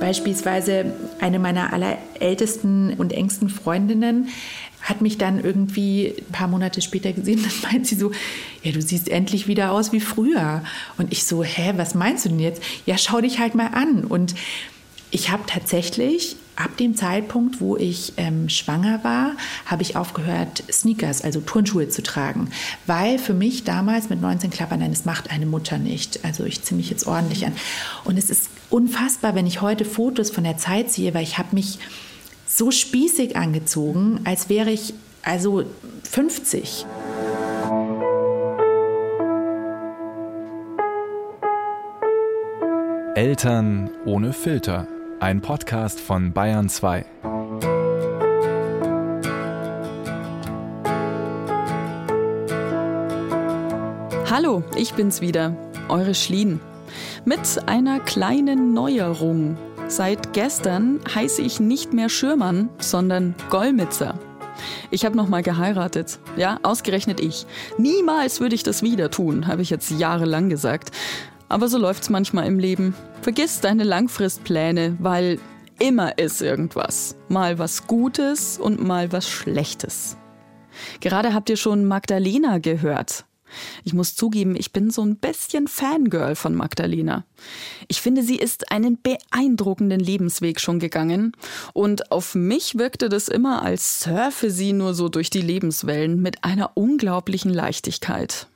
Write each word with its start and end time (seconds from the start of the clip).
Beispielsweise 0.00 0.92
eine 1.20 1.38
meiner 1.38 1.72
allerältesten 1.72 2.94
und 2.94 3.12
engsten 3.12 3.48
Freundinnen 3.48 4.28
hat 4.84 5.00
mich 5.00 5.16
dann 5.16 5.42
irgendwie 5.42 6.14
ein 6.18 6.32
paar 6.32 6.48
Monate 6.48 6.82
später 6.82 7.12
gesehen. 7.12 7.42
Dann 7.62 7.72
meint 7.72 7.86
sie 7.86 7.96
so, 7.96 8.12
ja, 8.62 8.72
du 8.72 8.82
siehst 8.82 9.08
endlich 9.08 9.48
wieder 9.48 9.72
aus 9.72 9.92
wie 9.92 10.00
früher. 10.00 10.62
Und 10.98 11.10
ich 11.10 11.24
so, 11.24 11.42
hä, 11.42 11.72
was 11.76 11.94
meinst 11.94 12.26
du 12.26 12.28
denn 12.28 12.38
jetzt? 12.38 12.62
Ja, 12.86 12.98
schau 12.98 13.20
dich 13.20 13.38
halt 13.38 13.54
mal 13.54 13.68
an. 13.68 14.04
Und 14.04 14.34
ich 15.10 15.30
habe 15.30 15.44
tatsächlich 15.46 16.36
ab 16.56 16.76
dem 16.76 16.94
Zeitpunkt, 16.96 17.60
wo 17.60 17.76
ich 17.76 18.12
ähm, 18.16 18.48
schwanger 18.48 19.02
war, 19.02 19.32
habe 19.66 19.82
ich 19.82 19.96
aufgehört, 19.96 20.62
Sneakers, 20.70 21.22
also 21.22 21.40
Turnschuhe 21.40 21.88
zu 21.88 22.02
tragen. 22.02 22.50
Weil 22.86 23.18
für 23.18 23.34
mich 23.34 23.64
damals 23.64 24.10
mit 24.10 24.20
19 24.20 24.50
Klappern, 24.50 24.80
nein, 24.80 24.90
das 24.90 25.04
macht 25.04 25.30
eine 25.30 25.46
Mutter 25.46 25.78
nicht. 25.78 26.24
Also 26.24 26.44
ich 26.44 26.62
ziehe 26.62 26.76
mich 26.76 26.90
jetzt 26.90 27.06
ordentlich 27.06 27.46
an. 27.46 27.52
Und 28.04 28.18
es 28.18 28.28
ist 28.28 28.50
unfassbar, 28.74 29.36
wenn 29.36 29.46
ich 29.46 29.60
heute 29.60 29.84
Fotos 29.84 30.32
von 30.32 30.42
der 30.42 30.56
Zeit 30.56 30.90
sehe, 30.90 31.14
weil 31.14 31.22
ich 31.22 31.38
habe 31.38 31.54
mich 31.54 31.78
so 32.44 32.72
spießig 32.72 33.36
angezogen, 33.36 34.18
als 34.24 34.48
wäre 34.48 34.70
ich 34.70 34.94
also 35.22 35.64
50. 36.02 36.84
Eltern 43.14 43.90
ohne 44.06 44.32
Filter. 44.32 44.88
Ein 45.20 45.40
Podcast 45.40 46.00
von 46.00 46.32
Bayern 46.32 46.68
2. 46.68 47.06
Hallo, 54.28 54.64
ich 54.74 54.94
bin's 54.94 55.20
wieder, 55.20 55.56
eure 55.88 56.16
Schlien. 56.16 56.60
Mit 57.24 57.40
einer 57.66 58.00
kleinen 58.00 58.72
Neuerung. 58.74 59.56
Seit 59.88 60.32
gestern 60.32 61.00
heiße 61.14 61.42
ich 61.42 61.60
nicht 61.60 61.92
mehr 61.92 62.08
Schürmann, 62.08 62.68
sondern 62.78 63.34
Gollmitzer. 63.50 64.18
Ich 64.90 65.04
habe 65.04 65.16
noch 65.16 65.28
mal 65.28 65.42
geheiratet. 65.42 66.18
Ja, 66.36 66.58
ausgerechnet 66.62 67.20
ich. 67.20 67.46
Niemals 67.78 68.40
würde 68.40 68.54
ich 68.54 68.62
das 68.62 68.82
wieder 68.82 69.10
tun, 69.10 69.46
habe 69.46 69.62
ich 69.62 69.70
jetzt 69.70 69.90
jahrelang 69.90 70.48
gesagt. 70.48 70.90
Aber 71.48 71.68
so 71.68 71.78
läuft's 71.78 72.10
manchmal 72.10 72.46
im 72.46 72.58
Leben. 72.58 72.94
Vergiss 73.20 73.60
deine 73.60 73.84
Langfristpläne, 73.84 74.96
weil 74.98 75.38
immer 75.78 76.18
ist 76.18 76.40
irgendwas. 76.40 77.16
Mal 77.28 77.58
was 77.58 77.86
Gutes 77.86 78.58
und 78.58 78.82
mal 78.82 79.12
was 79.12 79.28
Schlechtes. 79.28 80.16
Gerade 81.00 81.34
habt 81.34 81.50
ihr 81.50 81.56
schon 81.56 81.84
Magdalena 81.84 82.58
gehört. 82.58 83.24
Ich 83.84 83.92
muss 83.92 84.14
zugeben, 84.14 84.56
ich 84.56 84.72
bin 84.72 84.90
so 84.90 85.02
ein 85.02 85.16
bisschen 85.16 85.68
Fangirl 85.68 86.34
von 86.34 86.54
Magdalena. 86.54 87.24
Ich 87.88 88.00
finde, 88.00 88.22
sie 88.22 88.36
ist 88.36 88.70
einen 88.70 88.98
beeindruckenden 89.00 90.00
Lebensweg 90.00 90.60
schon 90.60 90.78
gegangen. 90.78 91.32
Und 91.72 92.10
auf 92.12 92.34
mich 92.34 92.78
wirkte 92.78 93.08
das 93.08 93.28
immer, 93.28 93.62
als 93.62 94.00
surfe 94.00 94.50
sie 94.50 94.72
nur 94.72 94.94
so 94.94 95.08
durch 95.08 95.30
die 95.30 95.42
Lebenswellen 95.42 96.20
mit 96.20 96.44
einer 96.44 96.72
unglaublichen 96.74 97.52
Leichtigkeit. 97.52 98.48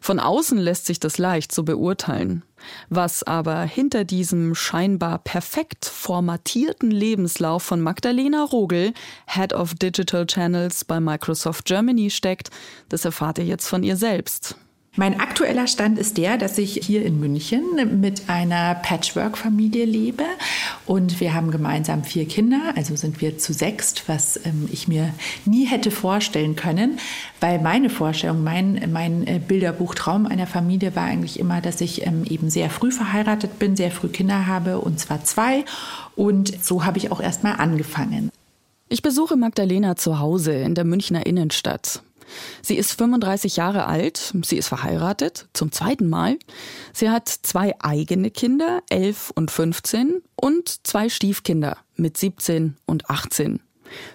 Von 0.00 0.20
außen 0.20 0.58
lässt 0.58 0.86
sich 0.86 1.00
das 1.00 1.18
leicht 1.18 1.52
so 1.52 1.62
beurteilen. 1.62 2.42
Was 2.88 3.22
aber 3.22 3.62
hinter 3.62 4.04
diesem 4.04 4.54
scheinbar 4.54 5.18
perfekt 5.18 5.84
formatierten 5.84 6.90
Lebenslauf 6.90 7.62
von 7.62 7.80
Magdalena 7.80 8.44
Rogel, 8.44 8.92
Head 9.26 9.52
of 9.52 9.74
Digital 9.74 10.26
Channels 10.26 10.84
bei 10.84 11.00
Microsoft 11.00 11.64
Germany 11.66 12.10
steckt, 12.10 12.50
das 12.88 13.04
erfahrt 13.04 13.38
ihr 13.38 13.44
jetzt 13.44 13.68
von 13.68 13.82
ihr 13.82 13.96
selbst. 13.96 14.56
Mein 14.98 15.20
aktueller 15.20 15.66
Stand 15.66 15.98
ist 15.98 16.16
der, 16.16 16.38
dass 16.38 16.56
ich 16.56 16.80
hier 16.82 17.04
in 17.04 17.20
München 17.20 18.00
mit 18.00 18.30
einer 18.30 18.76
Patchwork-Familie 18.76 19.84
lebe 19.84 20.24
und 20.86 21.20
wir 21.20 21.34
haben 21.34 21.50
gemeinsam 21.50 22.02
vier 22.02 22.26
Kinder, 22.26 22.72
also 22.76 22.96
sind 22.96 23.20
wir 23.20 23.36
zu 23.36 23.52
sechst, 23.52 24.08
was 24.08 24.40
ähm, 24.46 24.70
ich 24.72 24.88
mir 24.88 25.12
nie 25.44 25.66
hätte 25.66 25.90
vorstellen 25.90 26.56
können, 26.56 26.98
weil 27.40 27.60
meine 27.60 27.90
Vorstellung, 27.90 28.42
mein, 28.42 28.90
mein 28.90 29.26
äh, 29.26 29.38
Bilderbuchtraum 29.38 30.24
einer 30.24 30.46
Familie 30.46 30.96
war 30.96 31.04
eigentlich 31.04 31.38
immer, 31.38 31.60
dass 31.60 31.82
ich 31.82 32.06
ähm, 32.06 32.24
eben 32.24 32.48
sehr 32.48 32.70
früh 32.70 32.90
verheiratet 32.90 33.58
bin, 33.58 33.76
sehr 33.76 33.90
früh 33.90 34.08
Kinder 34.08 34.46
habe 34.46 34.78
und 34.78 34.98
zwar 34.98 35.22
zwei 35.24 35.66
und 36.14 36.64
so 36.64 36.86
habe 36.86 36.96
ich 36.96 37.12
auch 37.12 37.20
erstmal 37.20 37.56
angefangen. 37.56 38.30
Ich 38.88 39.02
besuche 39.02 39.36
Magdalena 39.36 39.96
zu 39.96 40.20
Hause 40.20 40.54
in 40.54 40.74
der 40.74 40.84
Münchner 40.84 41.26
Innenstadt. 41.26 42.02
Sie 42.62 42.76
ist 42.76 42.92
35 42.92 43.56
Jahre 43.56 43.86
alt, 43.86 44.32
sie 44.42 44.56
ist 44.56 44.68
verheiratet, 44.68 45.48
zum 45.52 45.72
zweiten 45.72 46.08
Mal. 46.08 46.38
Sie 46.92 47.10
hat 47.10 47.28
zwei 47.28 47.74
eigene 47.80 48.30
Kinder, 48.30 48.82
11 48.90 49.32
und 49.34 49.50
15, 49.50 50.22
und 50.36 50.86
zwei 50.86 51.08
Stiefkinder 51.08 51.78
mit 51.96 52.16
17 52.16 52.76
und 52.86 53.08
18. 53.10 53.60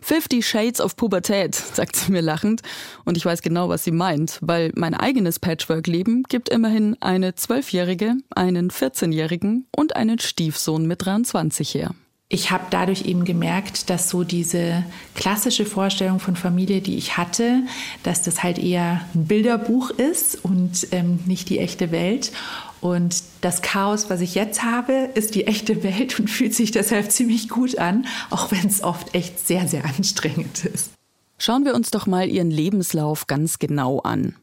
Fifty 0.02 0.44
Shades 0.44 0.82
of 0.82 0.96
Pubertät, 0.96 1.56
sagt 1.74 1.96
sie 1.96 2.12
mir 2.12 2.22
lachend. 2.22 2.62
Und 3.06 3.18
ich 3.18 3.26
weiß 3.26 3.42
genau, 3.42 3.70
was 3.70 3.84
sie 3.84 3.92
meint, 3.92 4.38
weil 4.42 4.72
mein 4.76 4.94
eigenes 4.94 5.40
Patchwork-Leben 5.40 6.24
gibt 6.24 6.50
immerhin 6.50 6.98
eine 7.02 7.36
Zwölfjährige, 7.36 8.16
einen 8.36 8.70
14-Jährigen 8.70 9.68
und 9.76 9.96
einen 9.96 10.20
Stiefsohn 10.20 10.86
mit 10.88 11.06
23 11.06 11.74
her 11.74 11.92
ich 12.32 12.50
habe 12.50 12.64
dadurch 12.70 13.06
eben 13.06 13.26
gemerkt, 13.26 13.90
dass 13.90 14.10
so 14.10 14.24
diese 14.24 14.86
klassische 15.16 15.66
Vorstellung 15.66 16.20
von 16.22 16.38
Familie, 16.38 16.80
die 16.80 16.98
ich 16.98 17.18
hatte, 17.18 17.64
dass 18.04 18.24
das 18.24 18.42
halt 18.42 18.58
eher 18.58 19.02
ein 19.14 19.26
Bilderbuch 19.26 19.90
ist 19.90 20.44
und 20.46 20.88
ähm, 20.92 21.20
nicht 21.26 21.50
die 21.50 21.60
echte 21.60 21.92
Welt. 21.92 22.32
Und 22.80 23.22
das 23.42 23.62
Chaos, 23.62 24.10
was 24.10 24.22
ich 24.22 24.34
jetzt 24.34 24.64
habe, 24.64 25.10
ist 25.14 25.36
die 25.36 25.46
echte 25.46 25.84
Welt 25.84 26.20
und 26.22 26.30
fühlt 26.30 26.56
sich 26.56 26.72
deshalb 26.72 27.12
ziemlich 27.12 27.50
gut 27.50 27.78
an, 27.78 28.08
auch 28.30 28.50
wenn 28.52 28.66
es 28.66 28.82
oft 28.82 29.14
echt 29.14 29.46
sehr, 29.46 29.68
sehr 29.68 29.84
anstrengend 29.84 30.64
ist. 30.64 30.92
Schauen 31.38 31.66
wir 31.66 31.76
uns 31.76 31.92
doch 31.92 32.08
mal 32.08 32.30
Ihren 32.30 32.52
Lebenslauf 32.52 33.28
ganz 33.28 33.60
genau 33.60 34.00
an. 34.00 34.36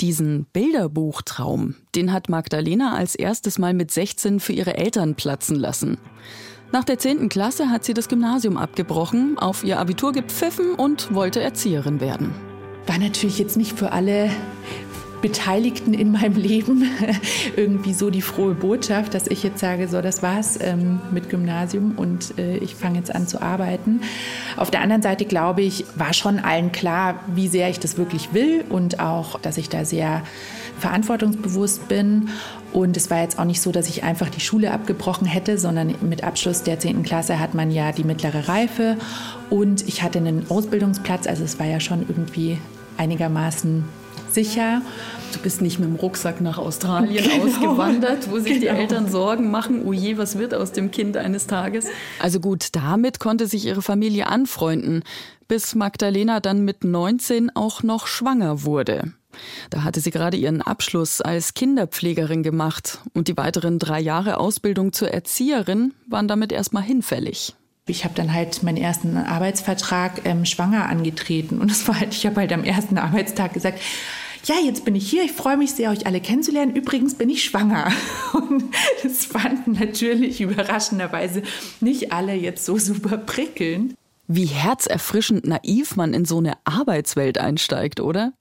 Diesen 0.00 0.46
Bilderbuchtraum, 0.52 1.74
den 1.96 2.12
hat 2.12 2.28
Magdalena 2.28 2.94
als 2.94 3.16
erstes 3.16 3.58
Mal 3.58 3.74
mit 3.74 3.90
16 3.90 4.38
für 4.38 4.52
ihre 4.52 4.76
Eltern 4.76 5.16
platzen 5.16 5.56
lassen. 5.56 5.98
Nach 6.74 6.82
der 6.82 6.98
10. 6.98 7.28
Klasse 7.28 7.70
hat 7.70 7.84
sie 7.84 7.94
das 7.94 8.08
Gymnasium 8.08 8.56
abgebrochen, 8.56 9.38
auf 9.38 9.62
ihr 9.62 9.78
Abitur 9.78 10.10
gepfiffen 10.10 10.74
und 10.74 11.14
wollte 11.14 11.40
Erzieherin 11.40 12.00
werden. 12.00 12.34
War 12.88 12.98
natürlich 12.98 13.38
jetzt 13.38 13.56
nicht 13.56 13.78
für 13.78 13.92
alle 13.92 14.28
Beteiligten 15.22 15.94
in 15.94 16.10
meinem 16.10 16.34
Leben 16.34 16.90
irgendwie 17.56 17.94
so 17.94 18.10
die 18.10 18.22
frohe 18.22 18.54
Botschaft, 18.54 19.14
dass 19.14 19.28
ich 19.28 19.44
jetzt 19.44 19.60
sage, 19.60 19.86
so 19.86 20.02
das 20.02 20.20
war's 20.20 20.58
ähm, 20.60 20.98
mit 21.12 21.30
Gymnasium 21.30 21.92
und 21.96 22.36
äh, 22.40 22.56
ich 22.56 22.74
fange 22.74 22.98
jetzt 22.98 23.14
an 23.14 23.28
zu 23.28 23.40
arbeiten. 23.40 24.00
Auf 24.56 24.72
der 24.72 24.80
anderen 24.80 25.00
Seite 25.00 25.26
glaube 25.26 25.62
ich, 25.62 25.84
war 25.94 26.12
schon 26.12 26.40
allen 26.40 26.72
klar, 26.72 27.20
wie 27.28 27.46
sehr 27.46 27.70
ich 27.70 27.78
das 27.78 27.98
wirklich 27.98 28.34
will 28.34 28.64
und 28.68 28.98
auch, 28.98 29.38
dass 29.38 29.58
ich 29.58 29.68
da 29.68 29.84
sehr 29.84 30.24
verantwortungsbewusst 30.80 31.86
bin. 31.86 32.30
Und 32.74 32.96
es 32.96 33.08
war 33.08 33.22
jetzt 33.22 33.38
auch 33.38 33.44
nicht 33.44 33.62
so, 33.62 33.70
dass 33.70 33.88
ich 33.88 34.02
einfach 34.02 34.28
die 34.28 34.40
Schule 34.40 34.72
abgebrochen 34.72 35.28
hätte, 35.28 35.58
sondern 35.58 35.94
mit 36.02 36.24
Abschluss 36.24 36.64
der 36.64 36.80
10. 36.80 37.04
Klasse 37.04 37.38
hat 37.38 37.54
man 37.54 37.70
ja 37.70 37.92
die 37.92 38.02
mittlere 38.02 38.48
Reife. 38.48 38.96
Und 39.48 39.86
ich 39.86 40.02
hatte 40.02 40.18
einen 40.18 40.50
Ausbildungsplatz, 40.50 41.28
also 41.28 41.44
es 41.44 41.60
war 41.60 41.66
ja 41.66 41.78
schon 41.78 42.00
irgendwie 42.00 42.58
einigermaßen 42.96 43.84
sicher. 44.32 44.82
Du 45.32 45.38
bist 45.38 45.62
nicht 45.62 45.78
mit 45.78 45.88
dem 45.88 45.94
Rucksack 45.94 46.40
nach 46.40 46.58
Australien 46.58 47.24
genau. 47.30 47.44
ausgewandert, 47.44 48.28
wo 48.28 48.40
sich 48.40 48.60
genau. 48.60 48.74
die 48.74 48.80
Eltern 48.80 49.08
Sorgen 49.08 49.52
machen, 49.52 49.82
oh 49.84 49.92
je, 49.92 50.18
was 50.18 50.36
wird 50.36 50.52
aus 50.52 50.72
dem 50.72 50.90
Kind 50.90 51.16
eines 51.16 51.46
Tages? 51.46 51.86
Also 52.18 52.40
gut, 52.40 52.70
damit 52.72 53.20
konnte 53.20 53.46
sich 53.46 53.66
ihre 53.66 53.82
Familie 53.82 54.26
anfreunden, 54.26 55.04
bis 55.46 55.76
Magdalena 55.76 56.40
dann 56.40 56.64
mit 56.64 56.82
19 56.82 57.54
auch 57.54 57.84
noch 57.84 58.08
schwanger 58.08 58.64
wurde. 58.64 59.12
Da 59.70 59.84
hatte 59.84 60.00
sie 60.00 60.10
gerade 60.10 60.36
ihren 60.36 60.62
Abschluss 60.62 61.20
als 61.20 61.54
Kinderpflegerin 61.54 62.42
gemacht 62.42 63.00
und 63.12 63.28
die 63.28 63.36
weiteren 63.36 63.78
drei 63.78 64.00
Jahre 64.00 64.38
Ausbildung 64.38 64.92
zur 64.92 65.10
Erzieherin 65.10 65.94
waren 66.08 66.28
damit 66.28 66.52
erstmal 66.52 66.82
hinfällig. 66.82 67.54
Ich 67.86 68.04
habe 68.04 68.14
dann 68.14 68.32
halt 68.32 68.62
meinen 68.62 68.78
ersten 68.78 69.16
Arbeitsvertrag 69.16 70.22
ähm, 70.24 70.46
schwanger 70.46 70.88
angetreten 70.88 71.60
und 71.60 71.70
das 71.70 71.86
war 71.86 72.00
halt, 72.00 72.14
ich 72.14 72.24
habe 72.24 72.36
halt 72.36 72.52
am 72.52 72.64
ersten 72.64 72.96
Arbeitstag 72.96 73.52
gesagt, 73.52 73.78
ja, 74.46 74.56
jetzt 74.62 74.84
bin 74.84 74.94
ich 74.94 75.08
hier, 75.08 75.24
ich 75.24 75.32
freue 75.32 75.56
mich 75.56 75.72
sehr, 75.72 75.90
euch 75.90 76.06
alle 76.06 76.20
kennenzulernen. 76.20 76.74
Übrigens 76.74 77.14
bin 77.14 77.30
ich 77.30 77.44
schwanger. 77.44 77.90
Und 78.34 78.64
das 79.02 79.24
fanden 79.24 79.72
natürlich 79.72 80.40
überraschenderweise 80.40 81.42
nicht 81.80 82.12
alle 82.12 82.34
jetzt 82.34 82.64
so 82.64 82.76
super 82.78 83.16
prickelnd. 83.16 83.94
Wie 84.26 84.46
herzerfrischend 84.46 85.46
naiv 85.46 85.96
man 85.96 86.14
in 86.14 86.24
so 86.24 86.38
eine 86.38 86.54
Arbeitswelt 86.64 87.36
einsteigt, 87.36 88.00
oder? 88.00 88.32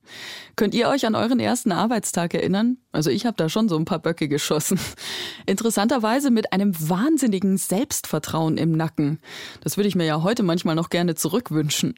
Könnt 0.56 0.74
ihr 0.74 0.88
euch 0.88 1.06
an 1.06 1.14
euren 1.14 1.42
ersten 1.42 1.74
Arbeitstag 1.74 2.34
erinnern? 2.34 2.78
Also 2.94 3.10
ich 3.10 3.26
habe 3.26 3.36
da 3.36 3.50
schon 3.50 3.68
so 3.68 3.76
ein 3.76 3.84
paar 3.84 4.00
Böcke 4.00 4.30
geschossen. 4.30 4.80
Interessanterweise 5.46 6.32
mit 6.32 6.54
einem 6.54 6.74
wahnsinnigen 6.78 7.58
Selbstvertrauen 7.58 8.58
im 8.58 8.72
Nacken. 8.72 9.20
Das 9.60 9.76
würde 9.76 9.90
ich 9.90 9.96
mir 9.96 10.06
ja 10.06 10.24
heute 10.24 10.42
manchmal 10.42 10.76
noch 10.76 10.90
gerne 10.90 11.16
zurückwünschen. 11.16 11.96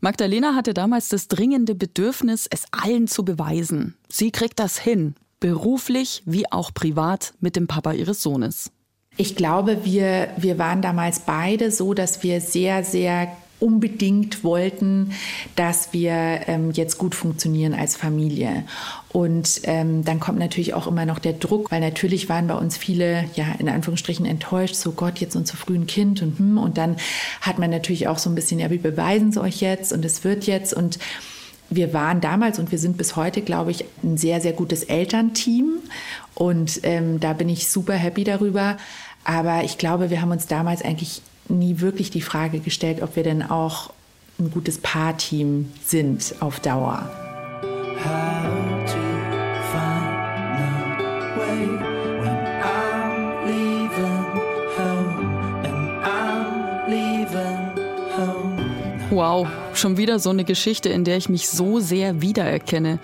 Magdalena 0.00 0.56
hatte 0.56 0.74
damals 0.74 1.08
das 1.08 1.28
dringende 1.28 1.76
Bedürfnis, 1.76 2.48
es 2.50 2.64
allen 2.72 3.06
zu 3.06 3.24
beweisen. 3.24 3.94
Sie 4.08 4.32
kriegt 4.32 4.58
das 4.58 4.78
hin, 4.78 5.14
beruflich 5.38 6.24
wie 6.26 6.50
auch 6.50 6.74
privat 6.74 7.34
mit 7.38 7.54
dem 7.54 7.68
Papa 7.68 7.92
ihres 7.92 8.20
Sohnes. 8.20 8.72
Ich 9.16 9.36
glaube, 9.36 9.84
wir, 9.84 10.30
wir 10.36 10.58
waren 10.58 10.82
damals 10.82 11.20
beide 11.20 11.70
so, 11.70 11.94
dass 11.94 12.22
wir 12.22 12.40
sehr, 12.40 12.82
sehr 12.82 13.28
unbedingt 13.62 14.42
wollten, 14.42 15.12
dass 15.54 15.92
wir 15.92 16.40
ähm, 16.48 16.72
jetzt 16.72 16.98
gut 16.98 17.14
funktionieren 17.14 17.74
als 17.74 17.94
Familie. 17.94 18.64
Und 19.12 19.60
ähm, 19.64 20.04
dann 20.04 20.18
kommt 20.18 20.40
natürlich 20.40 20.74
auch 20.74 20.88
immer 20.88 21.06
noch 21.06 21.20
der 21.20 21.34
Druck, 21.34 21.70
weil 21.70 21.80
natürlich 21.80 22.28
waren 22.28 22.48
bei 22.48 22.54
uns 22.54 22.76
viele, 22.76 23.24
ja, 23.36 23.54
in 23.60 23.68
Anführungsstrichen 23.68 24.26
enttäuscht, 24.26 24.74
so 24.74 24.90
Gott, 24.92 25.18
jetzt 25.18 25.36
uns 25.36 25.50
so 25.50 25.56
früh 25.56 25.76
ein 25.76 25.86
Kind 25.86 26.22
und 26.22 26.38
hm, 26.38 26.58
und 26.58 26.76
dann 26.76 26.96
hat 27.40 27.60
man 27.60 27.70
natürlich 27.70 28.08
auch 28.08 28.18
so 28.18 28.28
ein 28.30 28.34
bisschen, 28.34 28.58
ja, 28.58 28.70
wie 28.70 28.78
beweisen 28.78 29.30
sie 29.30 29.40
euch 29.40 29.60
jetzt 29.60 29.92
und 29.92 30.04
es 30.04 30.24
wird 30.24 30.44
jetzt 30.44 30.74
und 30.74 30.98
wir 31.76 31.92
waren 31.92 32.20
damals 32.20 32.58
und 32.58 32.70
wir 32.70 32.78
sind 32.78 32.96
bis 32.96 33.16
heute, 33.16 33.42
glaube 33.42 33.70
ich, 33.70 33.84
ein 34.02 34.16
sehr, 34.16 34.40
sehr 34.40 34.52
gutes 34.52 34.84
Elternteam. 34.84 35.78
Und 36.34 36.80
ähm, 36.82 37.20
da 37.20 37.32
bin 37.32 37.48
ich 37.48 37.68
super 37.68 37.94
happy 37.94 38.24
darüber. 38.24 38.76
Aber 39.24 39.64
ich 39.64 39.78
glaube, 39.78 40.10
wir 40.10 40.20
haben 40.20 40.30
uns 40.30 40.46
damals 40.46 40.82
eigentlich 40.82 41.22
nie 41.48 41.80
wirklich 41.80 42.10
die 42.10 42.22
Frage 42.22 42.60
gestellt, 42.60 43.02
ob 43.02 43.16
wir 43.16 43.22
denn 43.22 43.42
auch 43.42 43.92
ein 44.38 44.50
gutes 44.50 44.78
Paarteam 44.78 45.70
sind 45.84 46.34
auf 46.40 46.60
Dauer. 46.60 47.08
Wow, 59.12 59.46
schon 59.74 59.98
wieder 59.98 60.18
so 60.18 60.30
eine 60.30 60.42
Geschichte, 60.42 60.88
in 60.88 61.04
der 61.04 61.18
ich 61.18 61.28
mich 61.28 61.46
so 61.46 61.80
sehr 61.80 62.22
wiedererkenne. 62.22 62.98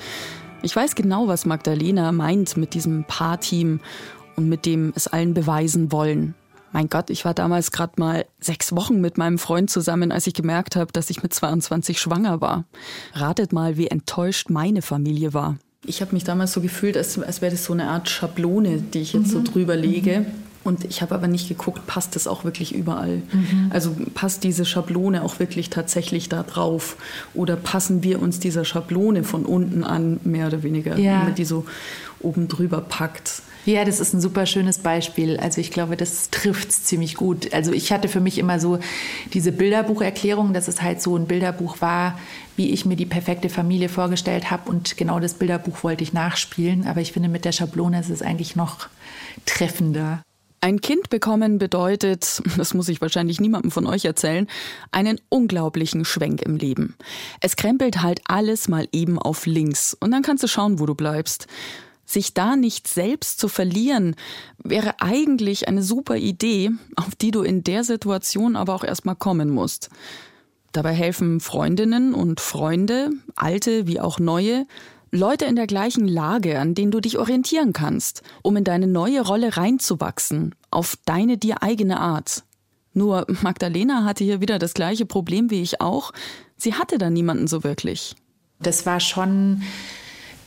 Ich 0.63 0.75
weiß 0.75 0.95
genau, 0.95 1.29
was 1.29 1.45
Magdalena 1.45 2.13
meint 2.13 2.57
mit 2.57 2.73
diesem 2.73 3.05
Paarteam 3.05 3.81
und 4.35 4.49
mit 4.49 4.65
dem 4.65 4.95
es 4.97 5.07
allen 5.07 5.35
beweisen 5.35 5.93
wollen. 5.93 6.35
Mein 6.73 6.89
Gott, 6.89 7.11
ich 7.11 7.27
war 7.27 7.35
damals 7.35 7.73
gerade 7.73 7.93
mal 7.99 8.25
sechs 8.41 8.75
Wochen 8.75 9.03
mit 9.03 9.19
meinem 9.19 9.37
Freund 9.37 9.69
zusammen, 9.69 10.11
als 10.11 10.27
ich 10.27 10.33
gemerkt 10.33 10.77
habe, 10.77 10.91
dass 10.93 11.11
ich 11.11 11.23
mit 11.23 11.35
22 11.35 12.01
schwanger 12.01 12.41
war. 12.41 12.65
Ratet 13.13 13.53
mal, 13.53 13.77
wie 13.77 13.89
enttäuscht 13.89 14.49
meine 14.49 14.81
Familie 14.81 15.35
war. 15.35 15.59
Ich 15.85 16.01
habe 16.01 16.15
mich 16.15 16.25
damals 16.25 16.55
so 16.55 16.63
gefühlt, 16.63 16.97
als, 16.97 17.19
als 17.19 17.43
wäre 17.43 17.53
das 17.53 17.67
so 17.67 17.75
eine 17.75 17.87
Art 17.87 18.09
Schablone, 18.09 18.79
die 18.79 19.01
ich 19.01 19.13
jetzt 19.13 19.27
mhm. 19.27 19.31
so 19.31 19.43
drüber 19.43 19.77
lege. 19.77 20.25
Und 20.69 20.85
ich 20.85 21.01
habe 21.01 21.15
aber 21.15 21.29
nicht 21.29 21.49
geguckt, 21.49 21.87
passt 21.87 22.15
das 22.15 22.27
auch 22.27 22.45
wirklich 22.45 22.75
überall? 22.75 23.23
Mhm. 23.33 23.71
Also 23.71 23.97
passt 24.13 24.45
diese 24.45 24.67
Schablone 24.67 25.25
auch 25.25 25.39
wirklich 25.39 25.71
tatsächlich 25.71 26.29
da 26.29 26.43
drauf? 26.43 26.99
Oder 27.33 27.57
passen 27.57 28.03
wir 28.03 28.21
uns 28.21 28.39
dieser 28.39 28.67
Schablone 28.67 29.25
von 29.25 29.47
unten 29.47 29.83
an, 29.83 30.21
mehr 30.25 30.47
oder 30.47 30.63
weniger, 30.63 30.99
ja. 30.99 31.13
wenn 31.13 31.25
man 31.25 31.35
die 31.37 31.47
so 31.47 31.65
oben 32.21 32.49
drüber 32.49 32.83
packt? 32.83 33.41
Ja, 33.65 33.87
das 33.87 33.99
ist 33.99 34.13
ein 34.13 34.21
super 34.21 34.45
schönes 34.45 34.79
Beispiel. 34.81 35.39
Also 35.39 35.63
ich 35.63 35.71
glaube, 35.71 35.97
das 35.97 36.29
trifft 36.29 36.69
es 36.69 36.85
ziemlich 36.85 37.15
gut. 37.15 37.55
Also 37.55 37.73
ich 37.73 37.91
hatte 37.91 38.09
für 38.09 38.21
mich 38.21 38.37
immer 38.37 38.61
so 38.61 38.79
diese 39.33 39.53
Bilderbucherklärung, 39.53 40.53
dass 40.53 40.69
es 40.69 40.83
halt 40.83 41.01
so 41.01 41.17
ein 41.17 41.27
Bilderbuch 41.27 41.81
war, 41.81 42.19
wie 42.57 42.73
ich 42.73 42.85
mir 42.85 42.97
die 42.97 43.07
perfekte 43.07 43.49
Familie 43.49 43.89
vorgestellt 43.89 44.51
habe. 44.51 44.71
Und 44.71 44.99
genau 44.99 45.19
das 45.19 45.33
Bilderbuch 45.33 45.83
wollte 45.83 46.05
ich 46.05 46.13
nachspielen. 46.13 46.87
Aber 46.87 47.01
ich 47.01 47.13
finde, 47.13 47.31
mit 47.31 47.47
der 47.47 47.53
Schablone 47.53 48.01
ist 48.01 48.11
es 48.11 48.21
eigentlich 48.21 48.55
noch 48.55 48.89
treffender. 49.47 50.21
Ein 50.61 50.81
Kind 50.81 51.09
bekommen 51.09 51.59
bedeutet, 51.59 52.43
das 52.57 52.75
muss 52.75 52.89
ich 52.89 53.01
wahrscheinlich 53.01 53.41
niemandem 53.41 53.71
von 53.71 53.87
euch 53.87 54.05
erzählen, 54.05 54.49
einen 54.91 55.21
unglaublichen 55.29 56.05
Schwenk 56.05 56.43
im 56.43 56.57
Leben. 56.57 56.97
Es 57.41 57.57
krempelt 57.57 58.03
halt 58.03 58.21
alles 58.27 58.69
mal 58.69 58.89
eben 58.93 59.19
auf 59.19 59.47
links 59.47 59.97
und 59.99 60.11
dann 60.11 60.23
kannst 60.23 60.43
du 60.43 60.49
schauen, 60.49 60.81
wo 60.81 60.87
du 60.87 60.95
bleibst. 60.95 61.47
Sich 62.05 62.33
da 62.33 62.57
nicht 62.57 62.89
selbst 62.89 63.39
zu 63.39 63.49
verlieren, 63.49 64.17
wäre 64.65 64.95
eigentlich 65.01 65.69
eine 65.69 65.83
super 65.83 66.17
Idee, 66.17 66.71
auf 66.97 67.15
die 67.15 67.31
du 67.31 67.43
in 67.43 67.63
der 67.63 67.85
Situation 67.85 68.57
aber 68.57 68.75
auch 68.75 68.85
erstmal 68.85 69.17
kommen 69.17 69.51
musst. 69.51 69.91
Dabei 70.73 70.93
helfen 70.93 71.41
Freundinnen 71.41 72.15
und 72.15 72.41
Freunde, 72.41 73.11
alte 73.35 73.87
wie 73.87 74.01
auch 74.01 74.19
neue, 74.19 74.67
Leute 75.11 75.47
in 75.47 75.57
der 75.57 75.67
gleichen 75.67 76.07
Lage, 76.07 76.59
an 76.59 76.75
denen 76.75 76.91
du 76.91 77.01
dich 77.01 77.19
orientieren 77.19 77.73
kannst, 77.73 78.23
um 78.43 78.57
in 78.57 78.65
deine 78.65 78.87
neue 78.87 79.23
Rolle 79.23 79.57
reinzuwachsen, 79.57 80.55
auf 80.71 80.99
deine 81.07 81.39
dir 81.39 81.63
eigene 81.63 81.99
Art. 82.01 82.45
Nur 82.93 83.27
Magdalena 83.43 84.05
hatte 84.05 84.25
hier 84.25 84.41
wieder 84.41 84.59
das 84.59 84.75
gleiche 84.75 85.07
Problem 85.07 85.51
wie 85.51 85.63
ich 85.63 85.81
auch. 85.81 86.13
Sie 86.57 86.75
hatte 86.75 86.99
da 86.99 87.11
niemanden 87.11 87.47
so 87.47 87.65
wirklich. 87.65 88.17
Das 88.61 88.87
war 88.87 89.01
schon 89.01 89.63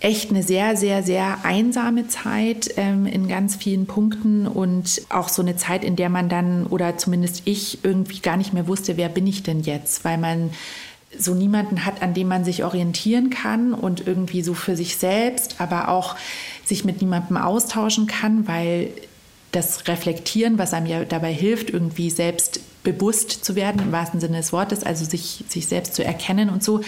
echt 0.01 0.31
eine 0.31 0.43
sehr, 0.43 0.75
sehr, 0.75 1.03
sehr 1.03 1.45
einsame 1.45 2.07
Zeit 2.07 2.73
ähm, 2.75 3.05
in 3.05 3.27
ganz 3.27 3.55
vielen 3.55 3.85
Punkten 3.85 4.47
und 4.47 5.03
auch 5.09 5.29
so 5.29 5.41
eine 5.41 5.55
Zeit, 5.55 5.83
in 5.83 5.95
der 5.95 6.09
man 6.09 6.27
dann, 6.27 6.65
oder 6.65 6.97
zumindest 6.97 7.43
ich, 7.45 7.83
irgendwie 7.83 8.19
gar 8.19 8.35
nicht 8.35 8.51
mehr 8.51 8.67
wusste, 8.67 8.97
wer 8.97 9.09
bin 9.09 9.27
ich 9.27 9.43
denn 9.43 9.61
jetzt, 9.61 10.03
weil 10.03 10.17
man 10.17 10.49
so 11.17 11.33
niemanden 11.33 11.85
hat, 11.85 12.01
an 12.01 12.13
dem 12.13 12.27
man 12.27 12.45
sich 12.45 12.63
orientieren 12.63 13.29
kann 13.29 13.73
und 13.73 14.07
irgendwie 14.07 14.41
so 14.41 14.53
für 14.53 14.75
sich 14.75 14.97
selbst, 14.97 15.55
aber 15.59 15.89
auch 15.89 16.15
sich 16.65 16.85
mit 16.85 17.01
niemandem 17.01 17.37
austauschen 17.37 18.07
kann, 18.07 18.47
weil 18.47 18.89
das 19.51 19.87
Reflektieren, 19.87 20.57
was 20.57 20.73
einem 20.73 20.85
ja 20.85 21.03
dabei 21.03 21.33
hilft, 21.33 21.69
irgendwie 21.69 22.09
selbst 22.09 22.61
bewusst 22.83 23.43
zu 23.43 23.55
werden, 23.55 23.81
im 23.81 23.91
wahrsten 23.91 24.19
Sinne 24.19 24.37
des 24.37 24.53
Wortes, 24.53 24.83
also 24.83 25.05
sich, 25.05 25.43
sich 25.47 25.67
selbst 25.67 25.93
zu 25.93 26.03
erkennen 26.03 26.49
und 26.49 26.63
so, 26.63 26.81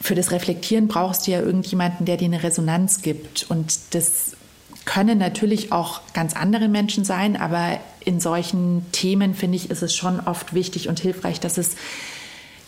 für 0.00 0.14
das 0.14 0.30
Reflektieren 0.30 0.88
brauchst 0.88 1.26
du 1.26 1.32
ja 1.32 1.40
irgendjemanden, 1.40 2.06
der 2.06 2.16
dir 2.16 2.26
eine 2.26 2.42
Resonanz 2.42 3.02
gibt. 3.02 3.46
Und 3.48 3.78
das 3.90 4.36
können 4.84 5.18
natürlich 5.18 5.72
auch 5.72 6.00
ganz 6.14 6.34
andere 6.34 6.68
Menschen 6.68 7.04
sein, 7.04 7.36
aber 7.36 7.80
in 8.04 8.20
solchen 8.20 8.86
Themen 8.92 9.34
finde 9.34 9.56
ich, 9.56 9.70
ist 9.70 9.82
es 9.82 9.94
schon 9.94 10.20
oft 10.20 10.54
wichtig 10.54 10.88
und 10.88 11.00
hilfreich, 11.00 11.40
dass 11.40 11.58
es 11.58 11.74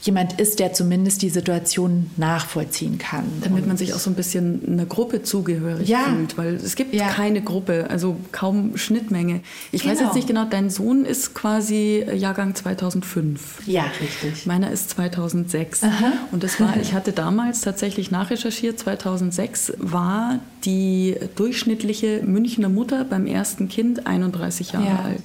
jemand 0.02 0.40
ist, 0.40 0.58
der 0.58 0.72
zumindest 0.72 1.22
die 1.22 1.28
Situation 1.28 2.10
nachvollziehen 2.16 2.98
kann. 2.98 3.24
Damit 3.42 3.66
man 3.66 3.76
sich 3.76 3.92
auch 3.94 3.98
so 3.98 4.10
ein 4.10 4.14
bisschen 4.14 4.62
einer 4.66 4.86
Gruppe 4.86 5.22
zugehörig 5.22 5.88
ja. 5.88 6.04
fühlt, 6.04 6.38
weil 6.38 6.54
es 6.54 6.74
gibt 6.76 6.94
ja. 6.94 7.08
keine 7.08 7.42
Gruppe, 7.42 7.86
also 7.90 8.16
kaum 8.32 8.76
Schnittmenge. 8.76 9.40
Ich 9.72 9.82
genau. 9.82 9.92
weiß 9.92 10.00
jetzt 10.00 10.08
genau. 10.08 10.14
nicht 10.14 10.28
genau, 10.28 10.44
dein 10.44 10.70
Sohn 10.70 11.04
ist 11.04 11.34
quasi 11.34 12.04
Jahrgang 12.14 12.54
2005. 12.54 13.66
Ja, 13.66 13.84
richtig. 14.00 14.46
Meiner 14.46 14.70
ist 14.70 14.90
2006. 14.90 15.84
Aha. 15.84 16.12
Und 16.32 16.42
das 16.42 16.60
war, 16.60 16.76
ich 16.80 16.94
hatte 16.94 17.12
damals 17.12 17.60
tatsächlich 17.60 18.10
nachrecherchiert, 18.10 18.78
2006 18.78 19.74
war 19.78 20.40
die 20.64 21.16
durchschnittliche 21.36 22.22
Münchner 22.24 22.68
Mutter 22.68 23.04
beim 23.04 23.26
ersten 23.26 23.68
Kind 23.68 24.06
31 24.06 24.72
Jahre 24.72 24.86
ja. 24.86 25.02
alt. 25.04 25.22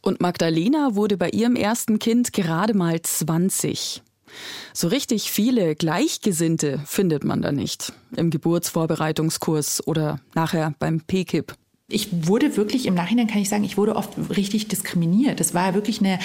Und 0.00 0.20
Magdalena 0.20 0.94
wurde 0.94 1.16
bei 1.16 1.30
ihrem 1.30 1.56
ersten 1.56 1.98
Kind 1.98 2.34
gerade 2.34 2.74
mal 2.74 3.00
20. 3.00 4.02
So 4.72 4.88
richtig 4.88 5.30
viele 5.30 5.74
Gleichgesinnte 5.74 6.80
findet 6.86 7.24
man 7.24 7.42
da 7.42 7.52
nicht. 7.52 7.92
Im 8.16 8.30
Geburtsvorbereitungskurs 8.30 9.86
oder 9.86 10.20
nachher 10.34 10.74
beim 10.78 11.00
PKIP 11.00 11.54
ich 11.86 12.26
wurde 12.26 12.56
wirklich, 12.56 12.86
im 12.86 12.94
Nachhinein 12.94 13.26
kann 13.26 13.42
ich 13.42 13.50
sagen, 13.50 13.62
ich 13.62 13.76
wurde 13.76 13.94
oft 13.94 14.12
richtig 14.34 14.68
diskriminiert. 14.68 15.38
Das 15.38 15.52
war 15.52 15.74
wirklich 15.74 16.00
eine 16.00 16.18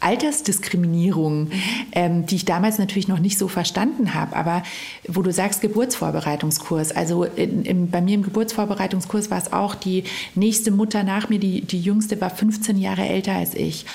Altersdiskriminierung, 0.00 1.50
ähm, 1.92 2.26
die 2.26 2.36
ich 2.36 2.44
damals 2.44 2.78
natürlich 2.78 3.08
noch 3.08 3.18
nicht 3.18 3.38
so 3.38 3.48
verstanden 3.48 4.12
habe. 4.12 4.36
Aber 4.36 4.62
wo 5.08 5.22
du 5.22 5.32
sagst 5.32 5.62
Geburtsvorbereitungskurs, 5.62 6.92
also 6.92 7.24
in, 7.24 7.64
in, 7.64 7.90
bei 7.90 8.02
mir 8.02 8.14
im 8.14 8.24
Geburtsvorbereitungskurs 8.24 9.30
war 9.30 9.38
es 9.38 9.54
auch 9.54 9.74
die 9.74 10.04
nächste 10.34 10.70
Mutter 10.70 11.02
nach 11.02 11.30
mir, 11.30 11.38
die, 11.38 11.62
die 11.62 11.80
jüngste 11.80 12.20
war 12.20 12.28
15 12.28 12.76
Jahre 12.76 13.08
älter 13.08 13.32
als 13.32 13.54
ich. 13.54 13.86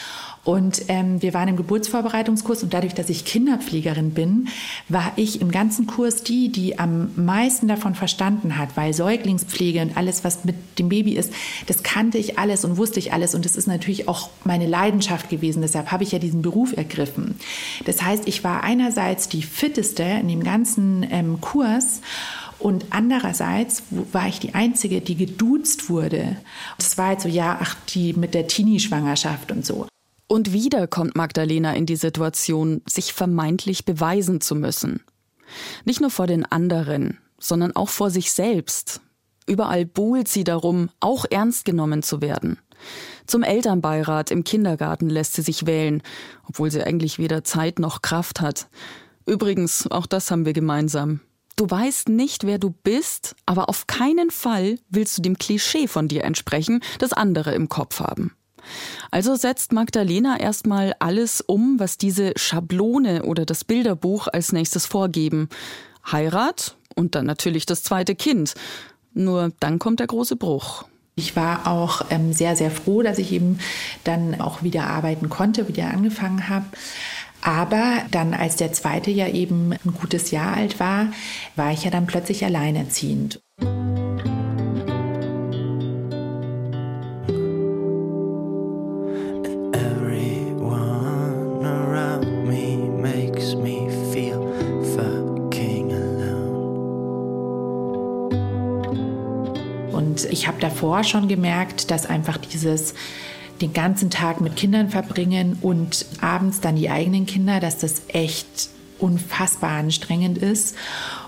Und 0.43 0.83
ähm, 0.87 1.21
wir 1.21 1.35
waren 1.35 1.49
im 1.49 1.55
Geburtsvorbereitungskurs 1.55 2.63
und 2.63 2.73
dadurch, 2.73 2.95
dass 2.95 3.09
ich 3.09 3.25
Kinderpflegerin 3.25 4.11
bin, 4.11 4.47
war 4.89 5.11
ich 5.15 5.39
im 5.39 5.51
ganzen 5.51 5.85
Kurs 5.85 6.23
die, 6.23 6.51
die 6.51 6.79
am 6.79 7.11
meisten 7.15 7.67
davon 7.67 7.93
verstanden 7.93 8.57
hat, 8.57 8.75
weil 8.75 8.93
Säuglingspflege 8.93 9.81
und 9.81 9.97
alles, 9.97 10.23
was 10.23 10.43
mit 10.43 10.55
dem 10.79 10.89
Baby 10.89 11.13
ist, 11.13 11.31
das 11.67 11.83
kannte 11.83 12.17
ich 12.17 12.39
alles 12.39 12.65
und 12.65 12.77
wusste 12.77 12.99
ich 12.99 13.13
alles 13.13 13.35
und 13.35 13.45
das 13.45 13.55
ist 13.55 13.67
natürlich 13.67 14.07
auch 14.07 14.29
meine 14.43 14.65
Leidenschaft 14.65 15.29
gewesen. 15.29 15.61
Deshalb 15.61 15.91
habe 15.91 16.03
ich 16.03 16.11
ja 16.11 16.17
diesen 16.17 16.41
Beruf 16.41 16.75
ergriffen. 16.75 17.35
Das 17.85 18.01
heißt, 18.01 18.27
ich 18.27 18.43
war 18.43 18.63
einerseits 18.63 19.29
die 19.29 19.43
fitteste 19.43 20.03
in 20.03 20.27
dem 20.27 20.43
ganzen 20.43 21.05
ähm, 21.11 21.39
Kurs 21.39 22.01
und 22.57 22.85
andererseits 22.89 23.83
war 24.11 24.27
ich 24.27 24.39
die 24.39 24.55
Einzige, 24.55 25.01
die 25.01 25.15
geduzt 25.15 25.89
wurde. 25.89 26.37
Das 26.77 26.97
war 26.97 27.07
halt 27.07 27.21
so, 27.21 27.29
ja, 27.29 27.59
ach, 27.61 27.75
die 27.89 28.13
mit 28.13 28.33
der 28.33 28.47
Teenie-Schwangerschaft 28.47 29.51
und 29.51 29.65
so. 29.65 29.87
Und 30.31 30.53
wieder 30.53 30.87
kommt 30.87 31.17
Magdalena 31.17 31.73
in 31.73 31.85
die 31.85 31.97
Situation, 31.97 32.81
sich 32.87 33.11
vermeintlich 33.11 33.83
beweisen 33.83 34.39
zu 34.39 34.55
müssen. 34.55 35.03
Nicht 35.83 35.99
nur 35.99 36.09
vor 36.09 36.25
den 36.25 36.45
anderen, 36.45 37.17
sondern 37.37 37.75
auch 37.75 37.89
vor 37.89 38.09
sich 38.11 38.31
selbst. 38.31 39.01
Überall 39.45 39.85
buhlt 39.85 40.29
sie 40.29 40.45
darum, 40.45 40.89
auch 41.01 41.25
ernst 41.29 41.65
genommen 41.65 42.01
zu 42.01 42.21
werden. 42.21 42.59
Zum 43.27 43.43
Elternbeirat 43.43 44.31
im 44.31 44.45
Kindergarten 44.45 45.09
lässt 45.09 45.33
sie 45.33 45.41
sich 45.41 45.65
wählen, 45.65 46.01
obwohl 46.47 46.71
sie 46.71 46.81
eigentlich 46.81 47.19
weder 47.19 47.43
Zeit 47.43 47.79
noch 47.79 48.01
Kraft 48.01 48.39
hat. 48.39 48.69
Übrigens, 49.25 49.91
auch 49.91 50.05
das 50.05 50.31
haben 50.31 50.45
wir 50.45 50.53
gemeinsam. 50.53 51.19
Du 51.57 51.69
weißt 51.69 52.07
nicht, 52.07 52.45
wer 52.45 52.57
du 52.57 52.69
bist, 52.69 53.35
aber 53.45 53.67
auf 53.67 53.85
keinen 53.85 54.31
Fall 54.31 54.79
willst 54.87 55.17
du 55.17 55.23
dem 55.23 55.37
Klischee 55.37 55.89
von 55.89 56.07
dir 56.07 56.23
entsprechen, 56.23 56.81
das 56.99 57.11
andere 57.11 57.53
im 57.53 57.67
Kopf 57.67 57.99
haben. 57.99 58.31
Also 59.11 59.35
setzt 59.35 59.71
Magdalena 59.73 60.39
erstmal 60.39 60.93
alles 60.99 61.41
um, 61.41 61.79
was 61.79 61.97
diese 61.97 62.33
Schablone 62.35 63.23
oder 63.23 63.45
das 63.45 63.63
Bilderbuch 63.63 64.27
als 64.27 64.51
nächstes 64.51 64.85
vorgeben. 64.85 65.49
Heirat 66.11 66.77
und 66.95 67.15
dann 67.15 67.25
natürlich 67.25 67.65
das 67.65 67.83
zweite 67.83 68.15
Kind. 68.15 68.55
Nur 69.13 69.51
dann 69.59 69.79
kommt 69.79 69.99
der 69.99 70.07
große 70.07 70.35
Bruch. 70.35 70.85
Ich 71.15 71.35
war 71.35 71.67
auch 71.67 72.05
ähm, 72.09 72.33
sehr, 72.33 72.55
sehr 72.55 72.71
froh, 72.71 73.01
dass 73.01 73.19
ich 73.19 73.31
eben 73.31 73.59
dann 74.03 74.39
auch 74.39 74.63
wieder 74.63 74.87
arbeiten 74.87 75.29
konnte, 75.29 75.67
wieder 75.67 75.89
angefangen 75.89 76.47
habe. 76.47 76.65
Aber 77.41 78.03
dann, 78.11 78.33
als 78.33 78.55
der 78.55 78.71
zweite 78.71 79.11
ja 79.11 79.27
eben 79.27 79.73
ein 79.73 79.93
gutes 79.99 80.31
Jahr 80.31 80.55
alt 80.55 80.79
war, 80.79 81.07
war 81.55 81.71
ich 81.71 81.83
ja 81.83 81.91
dann 81.91 82.05
plötzlich 82.05 82.45
alleinerziehend. 82.45 83.41
Ich 100.25 100.47
habe 100.47 100.59
davor 100.59 101.03
schon 101.03 101.27
gemerkt, 101.27 101.91
dass 101.91 102.05
einfach 102.05 102.37
dieses 102.37 102.93
den 103.61 103.73
ganzen 103.73 104.09
Tag 104.09 104.41
mit 104.41 104.55
Kindern 104.55 104.89
verbringen 104.89 105.57
und 105.61 106.05
abends 106.19 106.61
dann 106.61 106.75
die 106.75 106.89
eigenen 106.89 107.25
Kinder, 107.25 107.59
dass 107.59 107.77
das 107.77 108.01
echt 108.07 108.69
unfassbar 108.97 109.71
anstrengend 109.71 110.37
ist. 110.37 110.75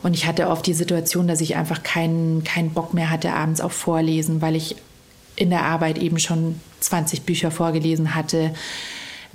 Und 0.02 0.14
ich 0.14 0.26
hatte 0.26 0.50
oft 0.50 0.66
die 0.66 0.74
Situation, 0.74 1.28
dass 1.28 1.42
ich 1.42 1.56
einfach 1.56 1.84
keinen, 1.84 2.44
keinen 2.44 2.72
Bock 2.72 2.94
mehr 2.94 3.10
hatte 3.10 3.34
abends 3.34 3.62
auf 3.62 3.74
Vorlesen, 3.74 4.42
weil 4.42 4.56
ich 4.56 4.76
in 5.36 5.50
der 5.50 5.64
Arbeit 5.64 5.98
eben 5.98 6.20
schon 6.20 6.60
20 6.80 7.24
Bücher 7.24 7.52
vorgelesen 7.52 8.16
hatte 8.16 8.54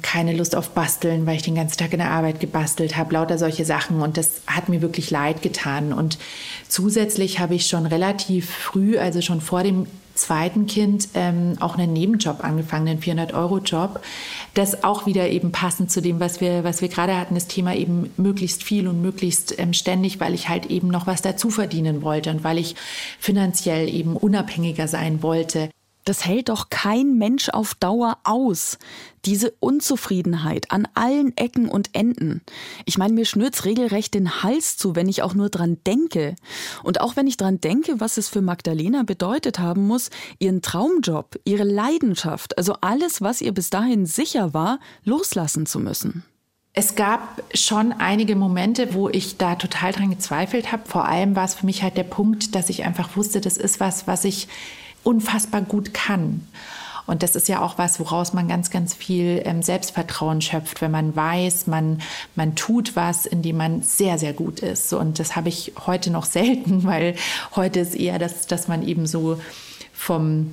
keine 0.02 0.32
Lust 0.34 0.54
auf 0.54 0.70
Basteln, 0.70 1.26
weil 1.26 1.36
ich 1.36 1.42
den 1.42 1.54
ganzen 1.54 1.78
Tag 1.78 1.92
in 1.92 1.98
der 1.98 2.10
Arbeit 2.10 2.40
gebastelt 2.40 2.96
habe, 2.96 3.14
lauter 3.14 3.38
solche 3.38 3.64
Sachen. 3.64 4.00
Und 4.00 4.16
das 4.16 4.42
hat 4.46 4.68
mir 4.68 4.82
wirklich 4.82 5.10
leid 5.10 5.42
getan. 5.42 5.92
Und 5.92 6.18
zusätzlich 6.68 7.40
habe 7.40 7.54
ich 7.54 7.66
schon 7.66 7.86
relativ 7.86 8.50
früh, 8.50 8.98
also 8.98 9.20
schon 9.20 9.40
vor 9.40 9.62
dem 9.62 9.86
zweiten 10.18 10.66
Kind, 10.66 11.08
ähm, 11.14 11.54
auch 11.60 11.78
einen 11.78 11.92
Nebenjob 11.92 12.42
angefangen, 12.42 12.88
einen 12.88 13.00
400-Euro-Job. 13.00 14.00
Das 14.54 14.82
auch 14.84 15.06
wieder 15.06 15.28
eben 15.28 15.52
passend 15.52 15.90
zu 15.90 16.02
dem, 16.02 16.20
was 16.20 16.40
wir, 16.40 16.64
was 16.64 16.82
wir 16.82 16.88
gerade 16.88 17.16
hatten, 17.16 17.34
das 17.34 17.46
Thema 17.46 17.74
eben 17.74 18.10
möglichst 18.16 18.62
viel 18.62 18.88
und 18.88 19.00
möglichst 19.00 19.58
ähm, 19.58 19.72
ständig, 19.72 20.20
weil 20.20 20.34
ich 20.34 20.48
halt 20.48 20.66
eben 20.66 20.88
noch 20.88 21.06
was 21.06 21.22
dazu 21.22 21.50
verdienen 21.50 22.02
wollte 22.02 22.30
und 22.30 22.44
weil 22.44 22.58
ich 22.58 22.74
finanziell 23.18 23.88
eben 23.88 24.16
unabhängiger 24.16 24.88
sein 24.88 25.22
wollte. 25.22 25.70
Das 26.08 26.24
hält 26.24 26.48
doch 26.48 26.70
kein 26.70 27.18
Mensch 27.18 27.50
auf 27.50 27.74
Dauer 27.74 28.16
aus. 28.24 28.78
Diese 29.26 29.50
Unzufriedenheit 29.60 30.70
an 30.70 30.88
allen 30.94 31.36
Ecken 31.36 31.68
und 31.68 31.94
Enden. 31.94 32.40
Ich 32.86 32.96
meine, 32.96 33.12
mir 33.12 33.26
schnürt's 33.26 33.66
regelrecht 33.66 34.14
den 34.14 34.42
Hals 34.42 34.78
zu, 34.78 34.96
wenn 34.96 35.10
ich 35.10 35.22
auch 35.22 35.34
nur 35.34 35.50
dran 35.50 35.76
denke. 35.86 36.34
Und 36.82 37.02
auch 37.02 37.16
wenn 37.16 37.26
ich 37.26 37.36
dran 37.36 37.60
denke, 37.60 38.00
was 38.00 38.16
es 38.16 38.30
für 38.30 38.40
Magdalena 38.40 39.02
bedeutet 39.02 39.58
haben 39.58 39.86
muss, 39.86 40.08
ihren 40.38 40.62
Traumjob, 40.62 41.38
ihre 41.44 41.64
Leidenschaft, 41.64 42.56
also 42.56 42.76
alles, 42.80 43.20
was 43.20 43.42
ihr 43.42 43.52
bis 43.52 43.68
dahin 43.68 44.06
sicher 44.06 44.54
war, 44.54 44.80
loslassen 45.04 45.66
zu 45.66 45.78
müssen. 45.78 46.24
Es 46.72 46.94
gab 46.94 47.42
schon 47.52 47.92
einige 47.92 48.34
Momente, 48.34 48.94
wo 48.94 49.10
ich 49.10 49.36
da 49.36 49.56
total 49.56 49.92
dran 49.92 50.08
gezweifelt 50.08 50.72
habe. 50.72 50.88
Vor 50.88 51.04
allem 51.04 51.36
war 51.36 51.44
es 51.44 51.54
für 51.54 51.66
mich 51.66 51.82
halt 51.82 51.98
der 51.98 52.04
Punkt, 52.04 52.54
dass 52.54 52.70
ich 52.70 52.84
einfach 52.84 53.14
wusste, 53.14 53.42
das 53.42 53.58
ist 53.58 53.78
was, 53.78 54.06
was 54.06 54.24
ich 54.24 54.48
unfassbar 55.04 55.62
gut 55.62 55.94
kann. 55.94 56.46
Und 57.08 57.22
das 57.22 57.36
ist 57.36 57.48
ja 57.48 57.62
auch 57.62 57.78
was, 57.78 57.98
woraus 58.00 58.34
man 58.34 58.48
ganz, 58.48 58.70
ganz 58.70 58.92
viel 58.92 59.40
ähm, 59.46 59.62
Selbstvertrauen 59.62 60.42
schöpft, 60.42 60.82
wenn 60.82 60.90
man 60.90 61.16
weiß, 61.16 61.66
man, 61.66 62.02
man 62.36 62.54
tut 62.54 62.96
was, 62.96 63.24
in 63.24 63.40
dem 63.40 63.56
man 63.56 63.80
sehr, 63.80 64.18
sehr 64.18 64.34
gut 64.34 64.60
ist. 64.60 64.92
Und 64.92 65.18
das 65.18 65.34
habe 65.34 65.48
ich 65.48 65.72
heute 65.86 66.10
noch 66.10 66.26
selten, 66.26 66.84
weil 66.84 67.14
heute 67.56 67.80
ist 67.80 67.94
eher 67.94 68.18
das, 68.18 68.46
dass 68.46 68.68
man 68.68 68.86
eben 68.86 69.06
so 69.06 69.40
vom 69.94 70.52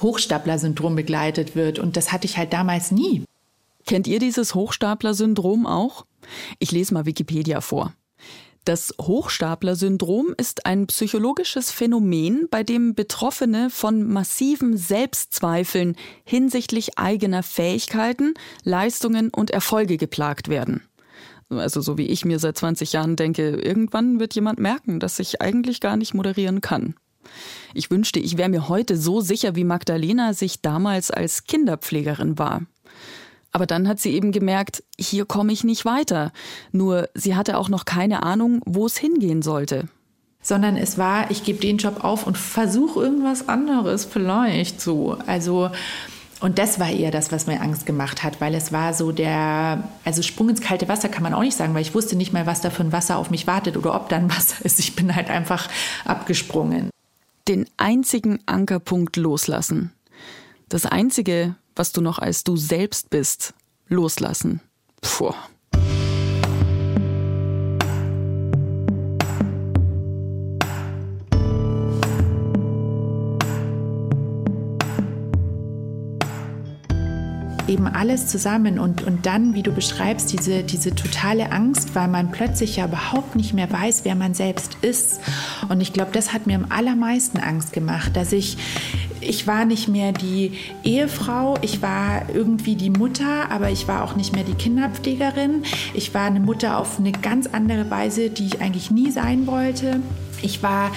Hochstapler-Syndrom 0.00 0.96
begleitet 0.96 1.54
wird. 1.54 1.78
Und 1.78 1.98
das 1.98 2.12
hatte 2.12 2.24
ich 2.24 2.38
halt 2.38 2.54
damals 2.54 2.90
nie. 2.90 3.22
Kennt 3.86 4.06
ihr 4.06 4.18
dieses 4.18 4.54
Hochstapler-Syndrom 4.54 5.66
auch? 5.66 6.06
Ich 6.58 6.72
lese 6.72 6.94
mal 6.94 7.04
Wikipedia 7.04 7.60
vor. 7.60 7.92
Das 8.64 8.94
Hochstapler-Syndrom 8.98 10.34
ist 10.38 10.64
ein 10.64 10.86
psychologisches 10.86 11.70
Phänomen, 11.70 12.48
bei 12.50 12.62
dem 12.62 12.94
Betroffene 12.94 13.68
von 13.68 14.08
massiven 14.10 14.78
Selbstzweifeln 14.78 15.96
hinsichtlich 16.24 16.98
eigener 16.98 17.42
Fähigkeiten, 17.42 18.32
Leistungen 18.62 19.28
und 19.28 19.50
Erfolge 19.50 19.98
geplagt 19.98 20.48
werden. 20.48 20.82
Also 21.50 21.82
so 21.82 21.98
wie 21.98 22.06
ich 22.06 22.24
mir 22.24 22.38
seit 22.38 22.56
20 22.56 22.94
Jahren 22.94 23.16
denke, 23.16 23.50
irgendwann 23.50 24.18
wird 24.18 24.34
jemand 24.34 24.58
merken, 24.58 24.98
dass 24.98 25.18
ich 25.18 25.42
eigentlich 25.42 25.80
gar 25.80 25.98
nicht 25.98 26.14
moderieren 26.14 26.62
kann. 26.62 26.94
Ich 27.74 27.90
wünschte, 27.90 28.18
ich 28.18 28.38
wäre 28.38 28.48
mir 28.48 28.68
heute 28.70 28.96
so 28.96 29.20
sicher, 29.20 29.56
wie 29.56 29.64
Magdalena 29.64 30.32
sich 30.32 30.62
damals 30.62 31.10
als 31.10 31.44
Kinderpflegerin 31.44 32.38
war. 32.38 32.62
Aber 33.54 33.66
dann 33.66 33.86
hat 33.86 34.00
sie 34.00 34.12
eben 34.12 34.32
gemerkt, 34.32 34.82
hier 34.98 35.26
komme 35.26 35.52
ich 35.52 35.62
nicht 35.62 35.84
weiter. 35.84 36.32
Nur 36.72 37.08
sie 37.14 37.36
hatte 37.36 37.56
auch 37.56 37.68
noch 37.68 37.84
keine 37.84 38.24
Ahnung, 38.24 38.60
wo 38.66 38.84
es 38.84 38.96
hingehen 38.96 39.42
sollte. 39.42 39.88
Sondern 40.42 40.76
es 40.76 40.98
war, 40.98 41.30
ich 41.30 41.44
gebe 41.44 41.60
den 41.60 41.78
Job 41.78 42.02
auf 42.02 42.26
und 42.26 42.36
versuche 42.36 43.00
irgendwas 43.00 43.48
anderes 43.48 44.04
vielleicht 44.04 44.80
so. 44.80 45.16
Also 45.26 45.70
und 46.40 46.58
das 46.58 46.80
war 46.80 46.90
eher 46.90 47.12
das, 47.12 47.30
was 47.30 47.46
mir 47.46 47.60
Angst 47.60 47.86
gemacht 47.86 48.24
hat, 48.24 48.40
weil 48.40 48.56
es 48.56 48.72
war 48.72 48.92
so 48.92 49.12
der, 49.12 49.88
also 50.04 50.20
Sprung 50.22 50.48
ins 50.48 50.60
kalte 50.60 50.88
Wasser 50.88 51.08
kann 51.08 51.22
man 51.22 51.32
auch 51.32 51.42
nicht 51.42 51.56
sagen, 51.56 51.74
weil 51.74 51.82
ich 51.82 51.94
wusste 51.94 52.16
nicht 52.16 52.32
mal, 52.32 52.46
was 52.46 52.60
da 52.60 52.70
für 52.70 52.82
ein 52.82 52.92
Wasser 52.92 53.18
auf 53.18 53.30
mich 53.30 53.46
wartet 53.46 53.76
oder 53.76 53.94
ob 53.94 54.08
da 54.08 54.16
ein 54.16 54.28
Wasser 54.30 54.64
ist. 54.64 54.80
Ich 54.80 54.96
bin 54.96 55.14
halt 55.14 55.30
einfach 55.30 55.68
abgesprungen. 56.04 56.90
Den 57.46 57.66
einzigen 57.76 58.40
Ankerpunkt 58.46 59.16
loslassen. 59.16 59.92
Das 60.68 60.86
Einzige, 60.86 61.54
was 61.76 61.92
du 61.92 62.00
noch 62.00 62.18
als 62.18 62.44
du 62.44 62.56
selbst 62.56 63.10
bist, 63.10 63.54
loslassen. 63.88 64.60
Puh. 65.00 65.34
Eben 77.74 77.86
alles 77.88 78.28
zusammen 78.28 78.78
und, 78.78 79.02
und 79.02 79.26
dann, 79.26 79.54
wie 79.54 79.62
du 79.62 79.72
beschreibst, 79.72 80.32
diese, 80.32 80.62
diese 80.62 80.94
totale 80.94 81.50
Angst, 81.50 81.94
weil 81.94 82.08
man 82.08 82.30
plötzlich 82.30 82.76
ja 82.76 82.86
überhaupt 82.86 83.34
nicht 83.34 83.52
mehr 83.52 83.70
weiß, 83.70 84.04
wer 84.04 84.14
man 84.14 84.32
selbst 84.32 84.78
ist. 84.80 85.20
Und 85.68 85.80
ich 85.80 85.92
glaube, 85.92 86.12
das 86.12 86.32
hat 86.32 86.46
mir 86.46 86.56
am 86.56 86.66
allermeisten 86.68 87.38
Angst 87.38 87.72
gemacht, 87.72 88.16
dass 88.16 88.32
ich 88.32 88.56
ich 89.26 89.46
war 89.46 89.64
nicht 89.64 89.88
mehr 89.88 90.12
die 90.12 90.52
Ehefrau, 90.82 91.56
ich 91.62 91.80
war 91.80 92.28
irgendwie 92.34 92.76
die 92.76 92.90
Mutter, 92.90 93.50
aber 93.50 93.70
ich 93.70 93.88
war 93.88 94.04
auch 94.04 94.16
nicht 94.16 94.34
mehr 94.34 94.44
die 94.44 94.54
Kinderpflegerin. 94.54 95.62
Ich 95.94 96.12
war 96.12 96.26
eine 96.26 96.40
Mutter 96.40 96.78
auf 96.78 96.98
eine 96.98 97.12
ganz 97.12 97.46
andere 97.46 97.90
Weise, 97.90 98.28
die 98.28 98.46
ich 98.46 98.60
eigentlich 98.60 98.90
nie 98.90 99.10
sein 99.10 99.46
wollte. 99.46 100.00
Ich 100.42 100.62
war, 100.62 100.92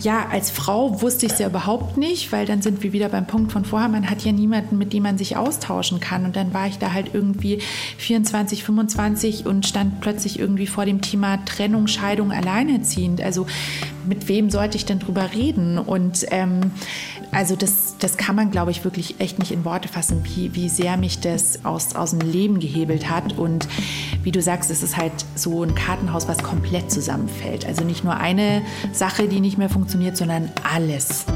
ja, 0.00 0.26
als 0.30 0.50
Frau 0.50 1.00
wusste 1.02 1.26
ich 1.26 1.32
es 1.32 1.38
ja 1.38 1.48
überhaupt 1.48 1.96
nicht, 1.96 2.32
weil 2.32 2.46
dann 2.46 2.62
sind 2.62 2.82
wir 2.82 2.92
wieder 2.92 3.08
beim 3.08 3.26
Punkt 3.26 3.52
von 3.52 3.64
vorher, 3.64 3.88
man 3.88 4.08
hat 4.10 4.22
ja 4.24 4.32
niemanden, 4.32 4.78
mit 4.78 4.92
dem 4.92 5.02
man 5.02 5.18
sich 5.18 5.36
austauschen 5.36 6.00
kann. 6.00 6.24
Und 6.24 6.36
dann 6.36 6.54
war 6.54 6.66
ich 6.66 6.78
da 6.78 6.92
halt 6.92 7.14
irgendwie 7.14 7.60
24, 7.98 8.64
25 8.64 9.46
und 9.46 9.66
stand 9.66 10.00
plötzlich 10.00 10.38
irgendwie 10.38 10.66
vor 10.66 10.84
dem 10.84 11.00
Thema 11.00 11.44
Trennung, 11.44 11.86
Scheidung, 11.86 12.32
alleinerziehend. 12.32 13.20
Also 13.20 13.46
mit 14.06 14.28
wem 14.28 14.50
sollte 14.50 14.76
ich 14.76 14.84
denn 14.84 14.98
drüber 14.98 15.30
reden? 15.34 15.78
Und 15.78 16.26
ähm, 16.30 16.72
also 17.32 17.54
das, 17.54 17.96
das 17.98 18.16
kann 18.16 18.34
man, 18.34 18.50
glaube 18.50 18.70
ich, 18.70 18.84
wirklich 18.84 19.20
echt 19.20 19.38
nicht 19.38 19.52
in 19.52 19.64
Worte 19.64 19.88
fassen, 19.88 20.24
wie, 20.24 20.54
wie 20.54 20.68
sehr 20.68 20.96
mich 20.96 21.20
das 21.20 21.64
aus, 21.64 21.94
aus 21.94 22.10
dem 22.10 22.20
Leben 22.20 22.58
gehebelt 22.58 23.08
hat. 23.08 23.38
Und 23.38 23.68
wie 24.22 24.32
du 24.32 24.42
sagst, 24.42 24.70
es 24.70 24.82
ist 24.82 24.96
halt 24.96 25.12
so 25.36 25.62
ein 25.62 25.74
Kartenhaus, 25.74 26.26
was 26.26 26.38
komplett 26.38 26.90
zusammenfällt. 26.90 27.64
Also 27.66 27.84
nicht 27.84 28.04
nur 28.04 28.16
eine 28.16 28.62
Sache, 28.92 29.28
die 29.28 29.40
nicht 29.40 29.58
mehr 29.58 29.68
funktioniert, 29.68 30.16
sondern 30.16 30.50
alles. 30.62 31.26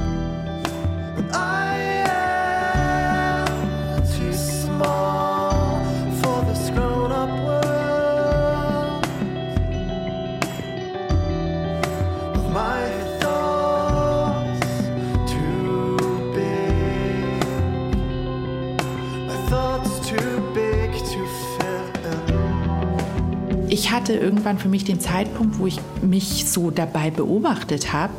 Ich 23.74 23.90
hatte 23.90 24.14
irgendwann 24.14 24.60
für 24.60 24.68
mich 24.68 24.84
den 24.84 25.00
Zeitpunkt, 25.00 25.58
wo 25.58 25.66
ich 25.66 25.80
mich 26.00 26.48
so 26.48 26.70
dabei 26.70 27.10
beobachtet 27.10 27.92
habe, 27.92 28.14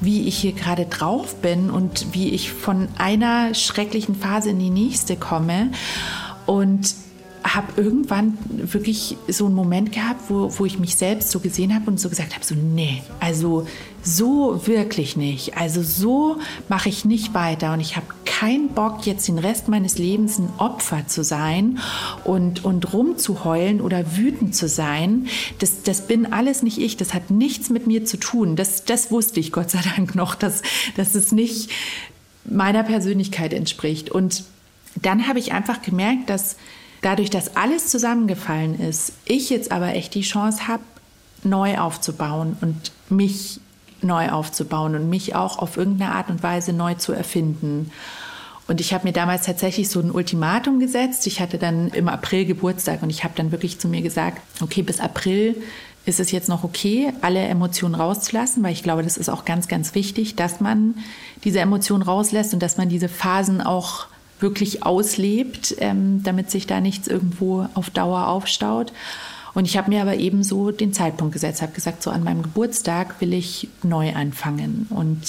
wie 0.00 0.28
ich 0.28 0.38
hier 0.38 0.52
gerade 0.52 0.86
drauf 0.86 1.34
bin 1.42 1.70
und 1.70 2.14
wie 2.14 2.28
ich 2.30 2.52
von 2.52 2.86
einer 2.98 3.52
schrecklichen 3.52 4.14
Phase 4.14 4.50
in 4.50 4.60
die 4.60 4.70
nächste 4.70 5.16
komme. 5.16 5.72
Und 6.46 6.94
habe 7.44 7.72
irgendwann 7.76 8.38
wirklich 8.48 9.16
so 9.26 9.46
einen 9.46 9.56
Moment 9.56 9.90
gehabt, 9.90 10.30
wo, 10.30 10.48
wo 10.56 10.64
ich 10.64 10.78
mich 10.78 10.94
selbst 10.94 11.32
so 11.32 11.40
gesehen 11.40 11.74
habe 11.74 11.90
und 11.90 11.98
so 11.98 12.08
gesagt 12.08 12.34
habe, 12.34 12.44
so 12.44 12.54
nee, 12.54 13.02
also 13.18 13.66
so 14.02 14.64
wirklich 14.66 15.16
nicht. 15.16 15.56
Also 15.56 15.82
so 15.82 16.36
mache 16.68 16.88
ich 16.88 17.04
nicht 17.04 17.34
weiter 17.34 17.72
und 17.72 17.80
ich 17.80 17.96
habe 17.96 18.06
keinen 18.42 18.70
Bock, 18.70 19.06
jetzt 19.06 19.28
den 19.28 19.38
Rest 19.38 19.68
meines 19.68 19.98
Lebens 19.98 20.40
ein 20.40 20.48
Opfer 20.58 21.06
zu 21.06 21.22
sein 21.22 21.78
und, 22.24 22.64
und 22.64 22.92
rumzuheulen 22.92 23.80
oder 23.80 24.16
wütend 24.16 24.56
zu 24.56 24.66
sein. 24.66 25.28
Das, 25.60 25.84
das 25.84 26.08
bin 26.08 26.32
alles 26.32 26.64
nicht 26.64 26.78
ich, 26.78 26.96
das 26.96 27.14
hat 27.14 27.30
nichts 27.30 27.70
mit 27.70 27.86
mir 27.86 28.04
zu 28.04 28.16
tun. 28.16 28.56
Das, 28.56 28.84
das 28.84 29.12
wusste 29.12 29.38
ich 29.38 29.52
Gott 29.52 29.70
sei 29.70 29.80
Dank 29.96 30.16
noch, 30.16 30.34
dass, 30.34 30.62
dass 30.96 31.14
es 31.14 31.30
nicht 31.30 31.70
meiner 32.44 32.82
Persönlichkeit 32.82 33.52
entspricht. 33.52 34.10
Und 34.10 34.42
dann 35.00 35.28
habe 35.28 35.38
ich 35.38 35.52
einfach 35.52 35.80
gemerkt, 35.80 36.28
dass 36.28 36.56
Dadurch, 37.04 37.30
dass 37.30 37.56
alles 37.56 37.88
zusammengefallen 37.88 38.78
ist, 38.78 39.14
ich 39.24 39.50
jetzt 39.50 39.72
aber 39.72 39.96
echt 39.96 40.14
die 40.14 40.20
Chance 40.20 40.68
habe, 40.68 40.84
neu 41.42 41.78
aufzubauen 41.78 42.56
und 42.60 42.92
mich 43.08 43.58
neu 44.02 44.30
aufzubauen 44.30 44.94
und 44.94 45.10
mich 45.10 45.34
auch 45.34 45.58
auf 45.58 45.76
irgendeine 45.76 46.14
Art 46.14 46.30
und 46.30 46.44
Weise 46.44 46.72
neu 46.72 46.94
zu 46.94 47.12
erfinden. 47.12 47.90
Und 48.68 48.80
ich 48.80 48.94
habe 48.94 49.06
mir 49.06 49.12
damals 49.12 49.44
tatsächlich 49.44 49.88
so 49.88 50.00
ein 50.00 50.10
Ultimatum 50.10 50.78
gesetzt. 50.78 51.26
Ich 51.26 51.40
hatte 51.40 51.58
dann 51.58 51.88
im 51.88 52.08
April 52.08 52.44
Geburtstag 52.44 53.02
und 53.02 53.10
ich 53.10 53.24
habe 53.24 53.34
dann 53.36 53.52
wirklich 53.52 53.78
zu 53.78 53.88
mir 53.88 54.02
gesagt, 54.02 54.40
okay, 54.60 54.82
bis 54.82 55.00
April 55.00 55.56
ist 56.04 56.20
es 56.20 56.30
jetzt 56.32 56.48
noch 56.48 56.64
okay, 56.64 57.12
alle 57.20 57.40
Emotionen 57.40 57.94
rauszulassen, 57.94 58.62
weil 58.62 58.72
ich 58.72 58.82
glaube, 58.82 59.02
das 59.02 59.16
ist 59.16 59.28
auch 59.28 59.44
ganz, 59.44 59.68
ganz 59.68 59.94
wichtig, 59.94 60.34
dass 60.34 60.60
man 60.60 60.96
diese 61.44 61.60
Emotionen 61.60 62.02
rauslässt 62.02 62.54
und 62.54 62.62
dass 62.62 62.76
man 62.76 62.88
diese 62.88 63.08
Phasen 63.08 63.60
auch 63.60 64.06
wirklich 64.40 64.84
auslebt, 64.84 65.76
ähm, 65.78 66.22
damit 66.24 66.50
sich 66.50 66.66
da 66.66 66.80
nichts 66.80 67.06
irgendwo 67.06 67.68
auf 67.74 67.90
Dauer 67.90 68.26
aufstaut. 68.26 68.92
Und 69.54 69.66
ich 69.66 69.76
habe 69.76 69.90
mir 69.90 70.02
aber 70.02 70.16
eben 70.16 70.42
so 70.42 70.70
den 70.70 70.92
Zeitpunkt 70.92 71.34
gesetzt, 71.34 71.62
habe 71.62 71.72
gesagt, 71.72 72.02
so 72.02 72.10
an 72.10 72.24
meinem 72.24 72.42
Geburtstag 72.42 73.20
will 73.20 73.32
ich 73.32 73.68
neu 73.82 74.14
anfangen 74.14 74.86
und 74.90 75.20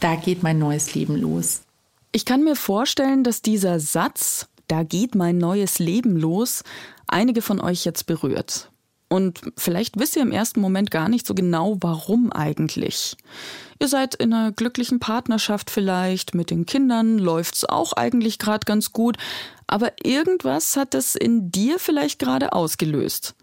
da 0.00 0.14
geht 0.14 0.42
mein 0.42 0.58
neues 0.58 0.94
Leben 0.94 1.16
los. 1.16 1.60
Ich 2.14 2.26
kann 2.26 2.44
mir 2.44 2.56
vorstellen, 2.56 3.24
dass 3.24 3.40
dieser 3.40 3.80
Satz, 3.80 4.46
da 4.68 4.82
geht 4.82 5.14
mein 5.14 5.38
neues 5.38 5.78
Leben 5.78 6.16
los, 6.18 6.62
einige 7.06 7.40
von 7.40 7.58
euch 7.58 7.86
jetzt 7.86 8.04
berührt. 8.04 8.70
Und 9.08 9.40
vielleicht 9.56 9.98
wisst 9.98 10.16
ihr 10.16 10.22
im 10.22 10.32
ersten 10.32 10.60
Moment 10.60 10.90
gar 10.90 11.08
nicht 11.08 11.26
so 11.26 11.34
genau, 11.34 11.78
warum 11.80 12.30
eigentlich. 12.30 13.16
Ihr 13.78 13.88
seid 13.88 14.14
in 14.14 14.32
einer 14.32 14.52
glücklichen 14.52 15.00
Partnerschaft 15.00 15.70
vielleicht, 15.70 16.34
mit 16.34 16.50
den 16.50 16.66
Kindern 16.66 17.18
läuft's 17.18 17.64
auch 17.64 17.94
eigentlich 17.94 18.38
gerade 18.38 18.66
ganz 18.66 18.92
gut, 18.92 19.16
aber 19.66 19.92
irgendwas 20.04 20.76
hat 20.76 20.94
es 20.94 21.14
in 21.14 21.50
dir 21.50 21.78
vielleicht 21.78 22.18
gerade 22.18 22.52
ausgelöst. 22.52 23.34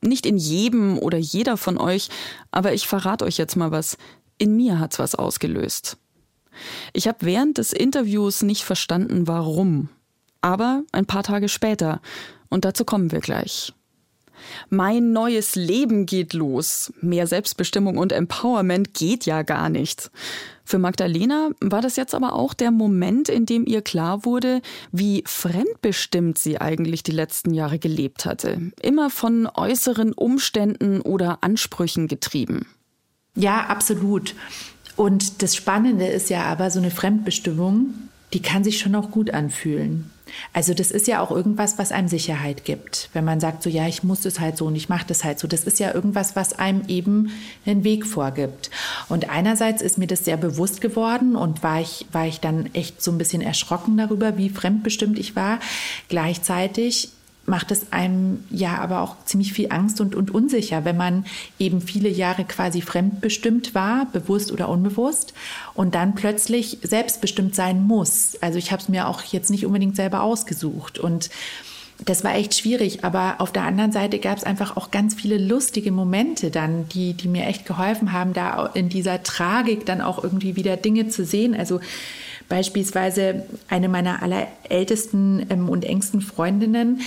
Nicht 0.00 0.26
in 0.26 0.38
jedem 0.38 0.98
oder 0.98 1.18
jeder 1.18 1.56
von 1.56 1.78
euch, 1.78 2.08
aber 2.50 2.72
ich 2.72 2.88
verrate 2.88 3.24
euch 3.24 3.38
jetzt 3.38 3.56
mal 3.56 3.70
was. 3.70 3.96
In 4.38 4.56
mir 4.56 4.78
hat's 4.80 4.98
was 4.98 5.14
ausgelöst. 5.14 5.98
Ich 6.92 7.08
habe 7.08 7.18
während 7.20 7.58
des 7.58 7.72
Interviews 7.72 8.42
nicht 8.42 8.64
verstanden, 8.64 9.26
warum. 9.26 9.88
Aber 10.40 10.82
ein 10.92 11.06
paar 11.06 11.22
Tage 11.22 11.48
später, 11.48 12.00
und 12.48 12.64
dazu 12.64 12.84
kommen 12.84 13.12
wir 13.12 13.20
gleich. 13.20 13.72
Mein 14.70 15.12
neues 15.12 15.56
Leben 15.56 16.06
geht 16.06 16.32
los. 16.32 16.92
Mehr 17.00 17.26
Selbstbestimmung 17.26 17.98
und 17.98 18.12
Empowerment 18.12 18.94
geht 18.94 19.26
ja 19.26 19.42
gar 19.42 19.68
nicht. 19.68 20.10
Für 20.64 20.78
Magdalena 20.78 21.50
war 21.60 21.80
das 21.80 21.96
jetzt 21.96 22.14
aber 22.14 22.34
auch 22.34 22.54
der 22.54 22.70
Moment, 22.70 23.28
in 23.28 23.46
dem 23.46 23.66
ihr 23.66 23.82
klar 23.82 24.24
wurde, 24.24 24.60
wie 24.92 25.24
fremdbestimmt 25.26 26.38
sie 26.38 26.60
eigentlich 26.60 27.02
die 27.02 27.12
letzten 27.12 27.54
Jahre 27.54 27.78
gelebt 27.78 28.26
hatte. 28.26 28.60
Immer 28.82 29.10
von 29.10 29.46
äußeren 29.46 30.12
Umständen 30.12 31.00
oder 31.00 31.38
Ansprüchen 31.40 32.06
getrieben. 32.06 32.66
Ja, 33.34 33.66
absolut. 33.66 34.34
Und 34.98 35.42
das 35.42 35.54
Spannende 35.54 36.08
ist 36.08 36.28
ja 36.28 36.42
aber, 36.42 36.72
so 36.72 36.80
eine 36.80 36.90
Fremdbestimmung, 36.90 37.94
die 38.32 38.42
kann 38.42 38.64
sich 38.64 38.80
schon 38.80 38.96
auch 38.96 39.12
gut 39.12 39.30
anfühlen. 39.30 40.10
Also 40.52 40.74
das 40.74 40.90
ist 40.90 41.06
ja 41.06 41.20
auch 41.20 41.30
irgendwas, 41.30 41.78
was 41.78 41.92
einem 41.92 42.08
Sicherheit 42.08 42.64
gibt. 42.64 43.08
Wenn 43.12 43.24
man 43.24 43.38
sagt, 43.38 43.62
so 43.62 43.70
ja, 43.70 43.86
ich 43.86 44.02
muss 44.02 44.22
das 44.22 44.40
halt 44.40 44.56
so 44.56 44.66
und 44.66 44.74
ich 44.74 44.88
mache 44.88 45.06
das 45.06 45.22
halt 45.22 45.38
so. 45.38 45.46
Das 45.46 45.62
ist 45.62 45.78
ja 45.78 45.94
irgendwas, 45.94 46.34
was 46.34 46.58
einem 46.58 46.82
eben 46.88 47.30
einen 47.64 47.84
Weg 47.84 48.06
vorgibt. 48.06 48.70
Und 49.08 49.30
einerseits 49.30 49.82
ist 49.82 49.98
mir 49.98 50.08
das 50.08 50.24
sehr 50.24 50.36
bewusst 50.36 50.80
geworden 50.80 51.36
und 51.36 51.62
war 51.62 51.80
ich, 51.80 52.06
war 52.10 52.26
ich 52.26 52.40
dann 52.40 52.68
echt 52.74 53.00
so 53.00 53.12
ein 53.12 53.18
bisschen 53.18 53.40
erschrocken 53.40 53.96
darüber, 53.96 54.36
wie 54.36 54.50
fremdbestimmt 54.50 55.16
ich 55.16 55.36
war. 55.36 55.60
Gleichzeitig 56.08 57.10
macht 57.48 57.70
es 57.70 57.92
einem 57.92 58.44
ja 58.50 58.78
aber 58.78 59.00
auch 59.00 59.16
ziemlich 59.24 59.52
viel 59.52 59.72
Angst 59.72 60.00
und, 60.00 60.14
und 60.14 60.30
unsicher, 60.30 60.84
wenn 60.84 60.96
man 60.96 61.24
eben 61.58 61.80
viele 61.80 62.08
Jahre 62.08 62.44
quasi 62.44 62.82
fremdbestimmt 62.82 63.74
war, 63.74 64.06
bewusst 64.12 64.52
oder 64.52 64.68
unbewusst, 64.68 65.34
und 65.74 65.94
dann 65.94 66.14
plötzlich 66.14 66.78
selbstbestimmt 66.82 67.54
sein 67.54 67.82
muss. 67.82 68.36
Also 68.40 68.58
ich 68.58 68.70
habe 68.70 68.82
es 68.82 68.88
mir 68.88 69.08
auch 69.08 69.22
jetzt 69.22 69.50
nicht 69.50 69.66
unbedingt 69.66 69.96
selber 69.96 70.22
ausgesucht. 70.22 70.98
Und 70.98 71.30
das 72.04 72.22
war 72.22 72.34
echt 72.36 72.54
schwierig, 72.54 73.04
aber 73.04 73.36
auf 73.38 73.52
der 73.52 73.64
anderen 73.64 73.92
Seite 73.92 74.18
gab 74.18 74.38
es 74.38 74.44
einfach 74.44 74.76
auch 74.76 74.90
ganz 74.90 75.14
viele 75.14 75.36
lustige 75.36 75.90
Momente 75.90 76.50
dann, 76.50 76.88
die, 76.88 77.12
die 77.14 77.28
mir 77.28 77.46
echt 77.46 77.66
geholfen 77.66 78.12
haben, 78.12 78.32
da 78.32 78.66
in 78.74 78.88
dieser 78.88 79.22
Tragik 79.22 79.84
dann 79.84 80.00
auch 80.00 80.22
irgendwie 80.22 80.56
wieder 80.56 80.76
Dinge 80.76 81.08
zu 81.08 81.24
sehen. 81.24 81.56
Also 81.56 81.80
Beispielsweise 82.48 83.44
eine 83.68 83.90
meiner 83.90 84.22
allerältesten 84.22 85.44
ähm, 85.50 85.68
und 85.68 85.84
engsten 85.84 86.22
Freundinnen 86.22 87.02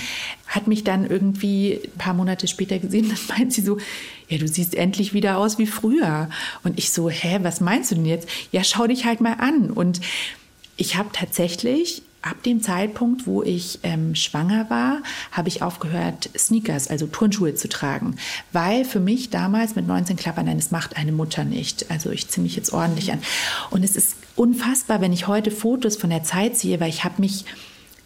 hat 0.46 0.68
mich 0.68 0.84
dann 0.84 1.04
irgendwie 1.04 1.80
ein 1.82 1.98
paar 1.98 2.14
Monate 2.14 2.46
später 2.46 2.78
gesehen. 2.78 3.08
Dann 3.28 3.38
meint 3.38 3.52
sie 3.52 3.62
so, 3.62 3.78
ja, 4.28 4.38
du 4.38 4.46
siehst 4.46 4.76
endlich 4.76 5.14
wieder 5.14 5.38
aus 5.38 5.58
wie 5.58 5.66
früher. 5.66 6.30
Und 6.62 6.78
ich 6.78 6.92
so, 6.92 7.10
hä, 7.10 7.40
was 7.42 7.60
meinst 7.60 7.90
du 7.90 7.96
denn 7.96 8.06
jetzt? 8.06 8.28
Ja, 8.52 8.62
schau 8.62 8.86
dich 8.86 9.04
halt 9.04 9.20
mal 9.20 9.34
an. 9.34 9.70
Und 9.70 10.00
ich 10.76 10.96
habe 10.96 11.08
tatsächlich 11.12 12.02
ab 12.22 12.42
dem 12.44 12.62
Zeitpunkt, 12.62 13.26
wo 13.26 13.42
ich 13.42 13.80
ähm, 13.82 14.14
schwanger 14.14 14.70
war, 14.70 15.02
habe 15.32 15.48
ich 15.48 15.62
aufgehört, 15.62 16.30
Sneakers, 16.36 16.88
also 16.88 17.06
Turnschuhe 17.06 17.54
zu 17.54 17.68
tragen. 17.68 18.16
Weil 18.52 18.84
für 18.84 19.00
mich 19.00 19.30
damals 19.30 19.74
mit 19.74 19.86
19 19.86 20.16
Klappern, 20.16 20.46
nein, 20.46 20.58
das 20.58 20.70
macht 20.70 20.96
eine 20.96 21.12
Mutter 21.12 21.44
nicht. 21.44 21.90
Also 21.90 22.10
ich 22.10 22.28
ziehe 22.28 22.42
mich 22.42 22.56
jetzt 22.56 22.72
ordentlich 22.72 23.12
an. 23.12 23.20
Und 23.70 23.82
es 23.82 23.96
ist 23.96 24.16
unfassbar, 24.36 25.00
wenn 25.00 25.12
ich 25.12 25.26
heute 25.26 25.50
Fotos 25.50 25.96
von 25.96 26.10
der 26.10 26.22
Zeit 26.22 26.56
sehe, 26.56 26.80
weil 26.80 26.88
ich 26.88 27.04
habe 27.04 27.20
mich 27.20 27.44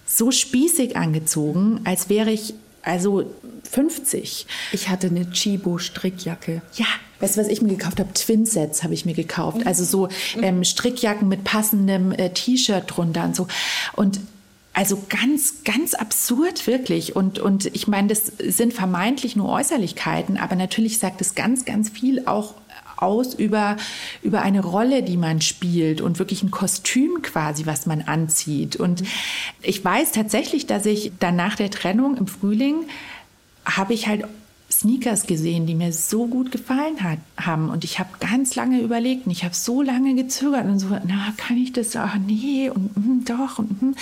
so 0.07 0.31
spießig 0.31 0.97
angezogen, 0.97 1.81
als 1.85 2.09
wäre 2.09 2.31
ich 2.31 2.55
also 2.87 3.31
50. 3.71 4.47
Ich 4.73 4.89
hatte 4.89 5.09
eine 5.09 5.31
Chibo-Strickjacke. 5.31 6.63
Ja, 6.75 6.87
weißt 7.21 7.37
du, 7.37 7.41
was 7.41 7.49
ich 7.49 7.61
mir 7.63 7.71
gekauft 7.71 7.99
habe? 7.99 8.13
Twinsets 8.13 8.83
habe 8.83 8.95
ich 8.95 9.05
mir 9.05 9.15
gekauft. 9.15 9.67
Also 9.67 9.85
so 9.85 10.09
ähm, 10.41 10.65
Strickjacken 10.65 11.29
mit 11.29 11.45
passendem 11.45 12.13
äh, 12.13 12.31
T-Shirt 12.31 12.85
drunter 12.87 13.25
und 13.25 13.37
so. 13.37 13.49
Und 13.95 14.21
also 14.73 15.03
ganz, 15.09 15.65
ganz 15.65 15.95
absurd 15.95 16.67
wirklich. 16.67 17.17
Und, 17.17 17.39
und 17.39 17.67
ich 17.75 17.89
meine, 17.89 18.09
das 18.09 18.27
sind 18.39 18.75
vermeintlich 18.75 19.35
nur 19.35 19.49
Äußerlichkeiten, 19.49 20.37
aber 20.37 20.55
natürlich 20.55 20.99
sagt 20.99 21.21
es 21.23 21.35
ganz, 21.35 21.65
ganz 21.65 21.89
viel 21.89 22.27
auch 22.27 22.55
aus 22.97 23.35
über, 23.35 23.77
über 24.23 24.43
eine 24.43 24.61
Rolle, 24.61 25.03
die 25.03 25.17
man 25.17 25.41
spielt 25.41 26.01
und 26.01 26.19
wirklich 26.19 26.43
ein 26.43 26.51
Kostüm 26.51 27.23
quasi, 27.23 27.67
was 27.67 27.87
man 27.87 28.03
anzieht. 28.03 28.77
Und 28.77 29.03
ich 29.63 29.85
weiß 29.85 30.13
tatsächlich, 30.13 30.67
dass 30.67 30.87
ich 30.87 31.13
dann 31.19 31.37
nach 31.37 31.57
der 31.57 31.71
Trennung 31.71 32.17
im 32.17 32.27
Frühling 32.27 32.87
habe 33.65 33.95
ich 33.95 34.07
halt 34.07 34.25
Sneakers 34.71 35.27
gesehen, 35.27 35.67
die 35.67 35.75
mir 35.75 35.93
so 35.93 36.27
gut 36.27 36.51
gefallen 36.51 37.03
hat, 37.03 37.19
haben. 37.37 37.71
Und 37.71 37.85
ich 37.85 37.99
habe 37.99 38.11
ganz 38.19 38.57
lange 38.57 38.81
überlegt 38.81 39.27
und 39.27 39.33
ich 39.33 39.45
habe 39.45 39.55
so 39.55 39.81
lange 39.81 40.15
gezögert 40.15 40.65
und 40.65 40.79
so, 40.81 40.89
na, 40.89 41.33
kann 41.37 41.57
ich 41.57 41.73
das? 41.73 41.95
Ach 41.95 42.17
nee, 42.19 42.69
und 42.69 42.97
mm, 42.97 43.25
doch. 43.25 43.59
Und, 43.59 43.81
mm. 43.81 43.95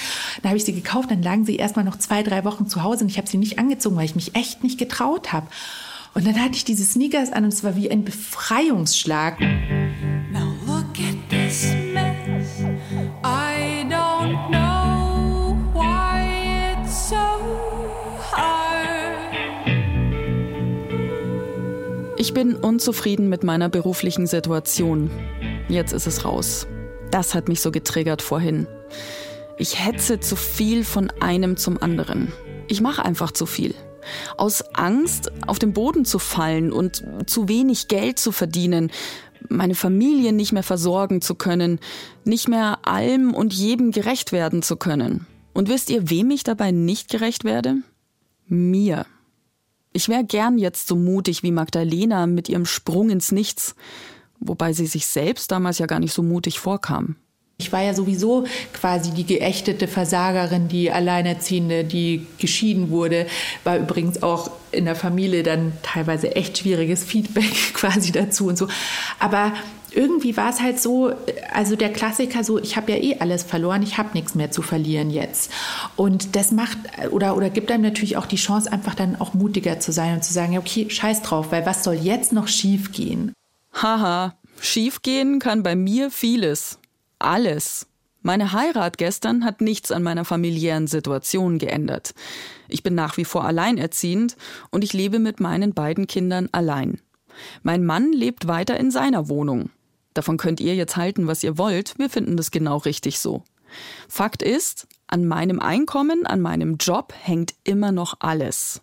Dann 0.43 0.51
habe 0.51 0.57
ich 0.57 0.65
sie 0.65 0.75
gekauft, 0.75 1.11
dann 1.11 1.23
lagen 1.23 1.45
sie 1.45 1.57
erstmal 1.57 1.85
noch 1.85 1.99
zwei, 1.99 2.23
drei 2.23 2.45
Wochen 2.45 2.67
zu 2.67 2.83
Hause 2.83 3.05
und 3.05 3.11
ich 3.11 3.19
habe 3.19 3.29
sie 3.29 3.37
nicht 3.37 3.59
angezogen, 3.59 3.97
weil 3.97 4.07
ich 4.07 4.17
mich 4.17 4.35
echt 4.35 4.65
nicht 4.65 4.79
getraut 4.79 5.33
habe. 5.33 5.47
Und 6.15 6.25
dann 6.27 6.41
hatte 6.41 6.55
ich 6.55 6.65
diese 6.65 6.85
Sneakers 6.85 7.33
an 7.33 7.45
und 7.45 7.53
es 7.53 7.65
war 7.65 7.75
wie 7.75 7.91
ein 7.91 8.05
Befreiungsschlag. 8.05 9.41
Now 9.41 10.55
look 10.65 10.87
at 10.99 11.29
this 11.29 11.67
mess. 11.93 12.61
I 13.25 13.85
don't 13.89 14.49
know 14.49 15.57
why 15.73 16.73
it's 16.73 17.09
so 17.09 17.17
hard. 18.33 18.95
Ich 22.17 22.33
bin 22.33 22.55
unzufrieden 22.55 23.29
mit 23.29 23.43
meiner 23.43 23.69
beruflichen 23.69 24.29
Situation. 24.29 25.11
Jetzt 25.69 25.93
ist 25.93 26.07
es 26.07 26.25
raus. 26.25 26.69
Das 27.11 27.35
hat 27.35 27.49
mich 27.49 27.61
so 27.61 27.73
getriggert 27.73 28.23
vorhin. 28.23 28.69
Ich 29.59 29.85
hetze 29.85 30.21
zu 30.21 30.37
viel 30.37 30.85
von 30.85 31.11
einem 31.21 31.57
zum 31.57 31.83
anderen. 31.83 32.33
Ich 32.69 32.81
mache 32.81 33.05
einfach 33.05 33.33
zu 33.33 33.47
viel. 33.47 33.75
Aus 34.37 34.63
Angst, 34.75 35.31
auf 35.47 35.59
den 35.59 35.73
Boden 35.73 36.05
zu 36.05 36.19
fallen 36.19 36.73
und 36.73 37.05
zu 37.27 37.49
wenig 37.49 37.89
Geld 37.89 38.19
zu 38.19 38.33
verdienen, 38.33 38.91
meine 39.49 39.75
Familie 39.75 40.33
nicht 40.33 40.53
mehr 40.53 40.63
versorgen 40.63 41.21
zu 41.21 41.35
können, 41.35 41.79
nicht 42.25 42.49
mehr 42.49 42.87
allem 42.87 43.35
und 43.35 43.53
jedem 43.53 43.91
gerecht 43.91 44.33
werden 44.33 44.63
zu 44.63 44.77
können. 44.77 45.27
Und 45.53 45.69
wisst 45.69 45.91
ihr, 45.91 46.11
wem 46.11 46.31
ich 46.31 46.45
dabei 46.45 46.71
nicht 46.71 47.11
gerecht 47.11 47.45
werde? 47.45 47.77
Mir. 48.47 49.07
Ich 49.93 50.09
wäre 50.09 50.25
gern 50.25 50.59
jetzt 50.59 50.89
so 50.89 50.97
mutig 50.97 51.43
wie 51.43 51.53
Magdalena 51.53 52.27
mit 52.27 52.49
ihrem 52.49 52.67
Sprung 52.67 53.11
ins 53.11 53.31
Nichts, 53.31 53.77
wobei 54.41 54.73
sie 54.73 54.87
sich 54.87 55.07
selbst 55.07 55.53
damals 55.53 55.79
ja 55.79 55.87
gar 55.87 56.01
nicht 56.01 56.13
so 56.13 56.23
mutig 56.23 56.59
vorkam. 56.59 57.17
Ich 57.57 57.73
war 57.73 57.83
ja 57.83 57.95
sowieso 57.95 58.45
quasi 58.73 59.13
die 59.13 59.25
geächtete 59.25 59.87
Versagerin, 59.87 60.67
die 60.67 60.91
Alleinerziehende, 60.91 61.85
die 61.85 62.27
geschieden 62.39 62.91
wurde. 62.91 63.27
War 63.63 63.79
übrigens 63.79 64.25
auch 64.25 64.51
in 64.73 64.87
der 64.87 64.97
Familie 64.97 65.45
dann 65.45 65.73
teilweise 65.83 66.35
echt 66.35 66.59
schwieriges 66.59 67.05
Feedback 67.05 67.53
quasi 67.75 68.11
dazu 68.11 68.49
und 68.49 68.59
so. 68.59 68.67
Aber 69.21 69.53
irgendwie 69.93 70.37
war 70.37 70.51
es 70.51 70.61
halt 70.61 70.81
so, 70.81 71.13
also 71.53 71.77
der 71.77 71.93
Klassiker 71.93 72.43
so, 72.43 72.59
ich 72.59 72.77
habe 72.77 72.91
ja 72.91 72.99
eh 72.99 73.19
alles 73.21 73.45
verloren, 73.45 73.85
ich 73.85 73.99
habe 73.99 74.11
nichts 74.15 74.35
mehr 74.35 74.51
zu 74.51 74.61
verlieren 74.61 75.11
jetzt. 75.11 75.53
Und 75.95 76.35
das 76.35 76.51
macht 76.51 76.77
oder, 77.13 77.37
oder 77.37 77.51
gibt 77.51 77.71
einem 77.71 77.85
natürlich 77.85 78.17
auch 78.17 78.27
die 78.27 78.35
Chance, 78.35 78.73
einfach 78.73 78.97
dann 78.97 79.15
auch 79.21 79.35
mutiger 79.35 79.79
zu 79.79 79.93
sein 79.93 80.15
und 80.15 80.25
zu 80.25 80.33
sagen, 80.33 80.59
okay, 80.59 80.91
scheiß 80.91 81.23
drauf, 81.23 81.53
weil 81.53 81.65
was 81.67 81.85
soll 81.85 81.95
jetzt 81.95 82.33
noch 82.33 82.49
schief 82.49 82.91
gehen? 82.91 83.33
Haha, 83.73 84.35
schief 84.61 85.03
gehen 85.03 85.39
kann 85.39 85.63
bei 85.63 85.77
mir 85.77 86.11
vieles 86.11 86.79
alles. 87.25 87.87
Meine 88.23 88.53
Heirat 88.53 88.97
gestern 88.97 89.45
hat 89.45 89.61
nichts 89.61 89.93
an 89.93 90.03
meiner 90.03 90.25
familiären 90.25 90.87
Situation 90.87 91.59
geändert. 91.59 92.15
Ich 92.69 92.83
bin 92.83 92.95
nach 92.95 93.17
wie 93.19 93.25
vor 93.27 93.45
alleinerziehend 93.45 94.37
und 94.71 94.83
ich 94.83 94.95
lebe 94.95 95.19
mit 95.19 95.41
meinen 95.41 95.75
beiden 95.75 96.07
Kindern 96.07 96.49
allein. 96.53 97.01
Mein 97.63 97.85
Mann 97.85 98.13
lebt 98.13 98.47
weiter 98.47 98.79
in 98.79 98.91
seiner 98.91 99.29
Wohnung. 99.29 99.71
Davon 100.15 100.37
könnt 100.37 100.61
ihr 100.61 100.75
jetzt 100.75 100.97
halten, 100.97 101.27
was 101.27 101.43
ihr 101.43 101.59
wollt, 101.59 101.99
wir 101.99 102.09
finden 102.09 102.37
das 102.37 102.51
genau 102.51 102.79
richtig 102.79 103.19
so. 103.19 103.43
Fakt 104.09 104.43
ist, 104.43 104.87
an 105.07 105.27
meinem 105.27 105.61
Einkommen, 105.61 106.25
an 106.25 106.41
meinem 106.41 106.77
Job 106.79 107.13
hängt 107.21 107.55
immer 107.65 107.93
noch 107.93 108.15
alles. 108.21 108.81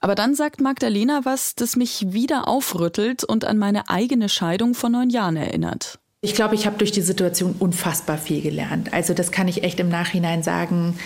Aber 0.00 0.14
dann 0.14 0.34
sagt 0.34 0.60
Magdalena 0.60 1.20
was, 1.24 1.54
das 1.54 1.76
mich 1.76 2.12
wieder 2.12 2.48
aufrüttelt 2.48 3.22
und 3.22 3.44
an 3.44 3.58
meine 3.58 3.88
eigene 3.88 4.28
Scheidung 4.30 4.74
vor 4.74 4.88
neun 4.88 5.10
Jahren 5.10 5.36
erinnert. 5.36 6.00
Ich 6.22 6.34
glaube, 6.34 6.54
ich 6.54 6.66
habe 6.66 6.76
durch 6.76 6.92
die 6.92 7.00
Situation 7.00 7.54
unfassbar 7.58 8.18
viel 8.18 8.42
gelernt. 8.42 8.92
Also 8.92 9.14
das 9.14 9.32
kann 9.32 9.48
ich 9.48 9.64
echt 9.64 9.80
im 9.80 9.88
Nachhinein 9.88 10.42
sagen. 10.42 10.98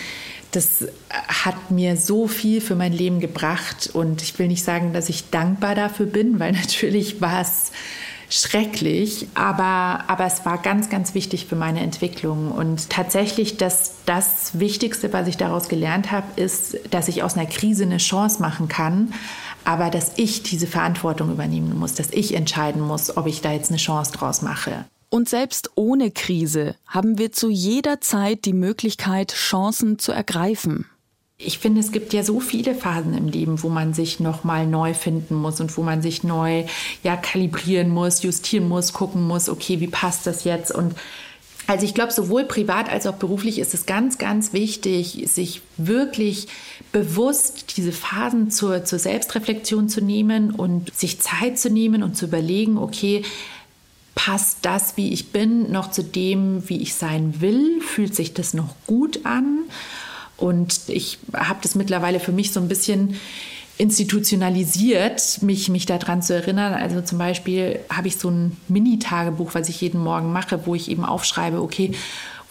Das 0.51 0.89
hat 1.09 1.71
mir 1.71 1.95
so 1.95 2.27
viel 2.27 2.59
für 2.59 2.75
mein 2.75 2.91
Leben 2.91 3.21
gebracht 3.21 3.89
und 3.93 4.21
ich 4.21 4.37
will 4.37 4.49
nicht 4.49 4.65
sagen, 4.65 4.91
dass 4.91 5.07
ich 5.07 5.29
dankbar 5.29 5.73
dafür 5.73 6.05
bin, 6.05 6.39
weil 6.41 6.51
natürlich 6.51 7.21
war 7.21 7.39
es 7.39 7.71
schrecklich, 8.29 9.27
aber, 9.35 10.03
aber 10.07 10.25
es 10.25 10.45
war 10.45 10.57
ganz, 10.57 10.89
ganz 10.89 11.13
wichtig 11.13 11.45
für 11.45 11.55
meine 11.55 11.79
Entwicklung. 11.79 12.51
Und 12.51 12.89
tatsächlich 12.89 13.55
das, 13.55 13.93
das 14.05 14.59
Wichtigste, 14.59 15.13
was 15.13 15.29
ich 15.29 15.37
daraus 15.37 15.69
gelernt 15.69 16.11
habe, 16.11 16.27
ist, 16.35 16.77
dass 16.91 17.07
ich 17.07 17.23
aus 17.23 17.37
einer 17.37 17.45
Krise 17.45 17.83
eine 17.83 17.97
Chance 17.97 18.41
machen 18.41 18.67
kann, 18.67 19.13
aber 19.63 19.89
dass 19.89 20.11
ich 20.17 20.43
diese 20.43 20.67
Verantwortung 20.67 21.31
übernehmen 21.31 21.79
muss, 21.79 21.93
dass 21.93 22.11
ich 22.11 22.33
entscheiden 22.33 22.81
muss, 22.81 23.15
ob 23.15 23.27
ich 23.27 23.39
da 23.39 23.53
jetzt 23.53 23.69
eine 23.69 23.77
Chance 23.77 24.11
draus 24.11 24.41
mache. 24.41 24.83
Und 25.09 25.29
selbst 25.29 25.71
ohne 25.75 26.11
Krise 26.11 26.75
haben 26.87 27.17
wir 27.17 27.31
zu 27.31 27.49
jeder 27.49 28.01
Zeit 28.01 28.45
die 28.45 28.53
Möglichkeit, 28.53 29.33
Chancen 29.33 29.99
zu 29.99 30.11
ergreifen. 30.11 30.85
Ich 31.37 31.59
finde, 31.59 31.81
es 31.81 31.91
gibt 31.91 32.13
ja 32.13 32.23
so 32.23 32.39
viele 32.39 32.73
Phasen 32.73 33.13
im 33.13 33.27
Leben, 33.27 33.61
wo 33.61 33.67
man 33.67 33.93
sich 33.93 34.21
nochmal 34.21 34.65
neu 34.65 34.93
finden 34.93 35.35
muss 35.35 35.59
und 35.59 35.75
wo 35.77 35.83
man 35.83 36.01
sich 36.01 36.23
neu 36.23 36.63
ja, 37.03 37.17
kalibrieren 37.17 37.89
muss, 37.89 38.23
justieren 38.23 38.69
muss, 38.69 38.93
gucken 38.93 39.27
muss, 39.27 39.49
okay, 39.49 39.81
wie 39.81 39.87
passt 39.87 40.25
das 40.27 40.45
jetzt? 40.45 40.71
Und 40.71 40.95
also 41.67 41.85
ich 41.85 41.93
glaube, 41.93 42.13
sowohl 42.13 42.45
privat 42.45 42.89
als 42.89 43.07
auch 43.07 43.15
beruflich 43.15 43.59
ist 43.59 43.73
es 43.73 43.85
ganz, 43.85 44.17
ganz 44.17 44.53
wichtig, 44.53 45.25
sich 45.27 45.61
wirklich 45.77 46.47
bewusst 46.91 47.75
diese 47.75 47.91
Phasen 47.91 48.51
zur, 48.51 48.85
zur 48.85 48.99
Selbstreflexion 48.99 49.89
zu 49.89 50.01
nehmen 50.01 50.51
und 50.51 50.93
sich 50.93 51.19
Zeit 51.19 51.57
zu 51.57 51.69
nehmen 51.69 52.03
und 52.03 52.15
zu 52.15 52.25
überlegen, 52.25 52.77
okay, 52.77 53.23
passt 54.15 54.59
das, 54.63 54.97
wie 54.97 55.13
ich 55.13 55.31
bin, 55.31 55.71
noch 55.71 55.91
zu 55.91 56.03
dem, 56.03 56.67
wie 56.67 56.81
ich 56.81 56.95
sein 56.95 57.41
will? 57.41 57.81
Fühlt 57.81 58.15
sich 58.15 58.33
das 58.33 58.53
noch 58.53 58.73
gut 58.87 59.25
an? 59.25 59.59
Und 60.37 60.79
ich 60.87 61.19
habe 61.33 61.59
das 61.61 61.75
mittlerweile 61.75 62.19
für 62.19 62.31
mich 62.31 62.51
so 62.51 62.59
ein 62.59 62.67
bisschen 62.67 63.17
institutionalisiert, 63.77 65.41
mich, 65.41 65.69
mich 65.69 65.85
daran 65.85 66.21
zu 66.21 66.33
erinnern. 66.33 66.73
Also 66.73 67.01
zum 67.01 67.17
Beispiel 67.17 67.79
habe 67.89 68.07
ich 68.07 68.17
so 68.17 68.29
ein 68.29 68.55
Mini-Tagebuch, 68.69 69.53
was 69.53 69.67
ich 69.67 69.81
jeden 69.81 70.01
Morgen 70.01 70.31
mache, 70.31 70.65
wo 70.65 70.75
ich 70.75 70.89
eben 70.89 71.03
aufschreibe, 71.03 71.61
okay, 71.61 71.91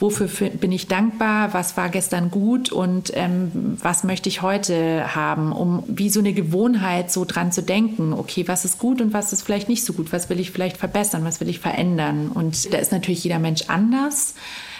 wofür 0.00 0.28
bin 0.50 0.72
ich 0.72 0.88
dankbar, 0.88 1.54
was 1.54 1.76
war 1.76 1.88
gestern 1.88 2.30
gut 2.30 2.72
und 2.72 3.12
ähm, 3.14 3.76
was 3.80 4.04
möchte 4.04 4.28
ich 4.28 4.42
heute 4.42 5.14
haben, 5.14 5.52
um 5.52 5.84
wie 5.86 6.10
so 6.10 6.20
eine 6.20 6.32
Gewohnheit 6.32 7.12
so 7.12 7.24
dran 7.24 7.52
zu 7.52 7.62
denken, 7.62 8.12
okay, 8.12 8.46
was 8.48 8.64
ist 8.64 8.78
gut 8.78 9.00
und 9.00 9.12
was 9.12 9.32
ist 9.32 9.42
vielleicht 9.42 9.68
nicht 9.68 9.84
so 9.84 9.92
gut, 9.92 10.12
was 10.12 10.28
will 10.28 10.40
ich 10.40 10.50
vielleicht 10.50 10.76
verbessern, 10.76 11.24
was 11.24 11.40
will 11.40 11.48
ich 11.48 11.60
verändern. 11.60 12.28
Und 12.28 12.72
da 12.72 12.78
ist 12.78 12.92
natürlich 12.92 13.24
jeder 13.24 13.38
Mensch 13.38 13.64
anders. 13.68 14.34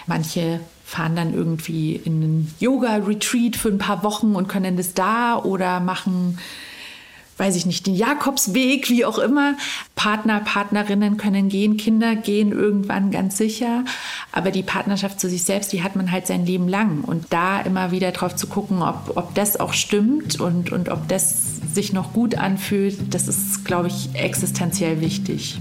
Manche 0.05 0.59
fahren 0.83 1.15
dann 1.15 1.33
irgendwie 1.33 1.95
in 1.95 2.21
einen 2.21 2.55
Yoga-Retreat 2.59 3.55
für 3.55 3.69
ein 3.69 3.79
paar 3.79 4.03
Wochen 4.03 4.35
und 4.35 4.47
können 4.47 4.77
das 4.77 4.93
da 4.93 5.37
oder 5.37 5.79
machen 5.79 6.37
weiß 7.37 7.55
ich 7.55 7.65
nicht, 7.65 7.85
den 7.85 7.95
Jakobsweg, 7.95 8.89
wie 8.89 9.05
auch 9.05 9.19
immer. 9.19 9.55
Partner, 9.95 10.39
Partnerinnen 10.39 11.17
können 11.17 11.49
gehen, 11.49 11.77
Kinder 11.77 12.15
gehen 12.15 12.51
irgendwann 12.51 13.11
ganz 13.11 13.37
sicher. 13.37 13.83
Aber 14.31 14.51
die 14.51 14.63
Partnerschaft 14.63 15.19
zu 15.19 15.29
sich 15.29 15.43
selbst, 15.43 15.71
die 15.71 15.81
hat 15.83 15.95
man 15.95 16.11
halt 16.11 16.27
sein 16.27 16.45
Leben 16.45 16.67
lang. 16.67 17.01
Und 17.01 17.27
da 17.29 17.61
immer 17.61 17.91
wieder 17.91 18.11
drauf 18.11 18.35
zu 18.35 18.47
gucken, 18.47 18.81
ob, 18.81 19.15
ob 19.15 19.33
das 19.35 19.59
auch 19.59 19.73
stimmt 19.73 20.39
und, 20.39 20.71
und 20.71 20.89
ob 20.89 21.07
das 21.07 21.57
sich 21.73 21.93
noch 21.93 22.13
gut 22.13 22.35
anfühlt, 22.35 23.13
das 23.13 23.27
ist, 23.27 23.65
glaube 23.65 23.87
ich, 23.87 24.09
existenziell 24.13 25.01
wichtig. 25.01 25.59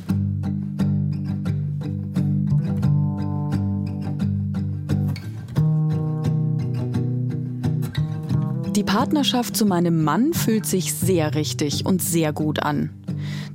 Die 8.76 8.82
Partnerschaft 8.82 9.56
zu 9.56 9.66
meinem 9.66 10.02
Mann 10.02 10.34
fühlt 10.34 10.66
sich 10.66 10.94
sehr 10.94 11.36
richtig 11.36 11.86
und 11.86 12.02
sehr 12.02 12.32
gut 12.32 12.60
an. 12.60 12.90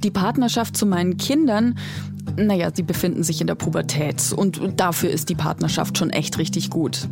Die 0.02 0.12
Partnerschaft 0.12 0.78
zu 0.78 0.86
meinen 0.86 1.17
Kindern, 1.17 1.78
naja, 2.38 2.70
sie 2.74 2.84
befinden 2.84 3.24
sich 3.24 3.42
in 3.42 3.48
der 3.48 3.56
Pubertät 3.56 4.34
und 4.36 4.62
dafür 4.78 5.10
ist 5.10 5.30
die 5.30 5.36
Partnerschaft 5.36 5.98
schon 5.98 6.10
echt 6.10 6.38
richtig 6.38 6.70
gut. 6.70 7.08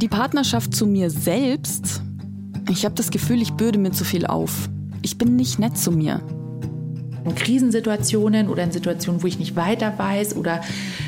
Die 0.00 0.08
Partnerschaft 0.08 0.74
zu 0.74 0.86
mir 0.86 1.10
selbst, 1.10 2.02
ich 2.70 2.84
habe 2.84 2.94
das 2.94 3.10
Gefühl, 3.10 3.42
ich 3.42 3.52
bürde 3.52 3.78
mir 3.78 3.92
zu 3.92 4.04
viel 4.04 4.26
auf. 4.26 4.68
Ich 5.02 5.18
bin 5.18 5.36
nicht 5.36 5.58
nett 5.58 5.76
zu 5.76 5.90
mir 5.90 6.20
in 7.28 7.34
Krisensituationen 7.34 8.48
oder 8.48 8.64
in 8.64 8.72
Situationen, 8.72 9.22
wo 9.22 9.26
ich 9.26 9.38
nicht 9.38 9.56
weiter 9.56 9.94
weiß 9.96 10.36
oder 10.36 10.60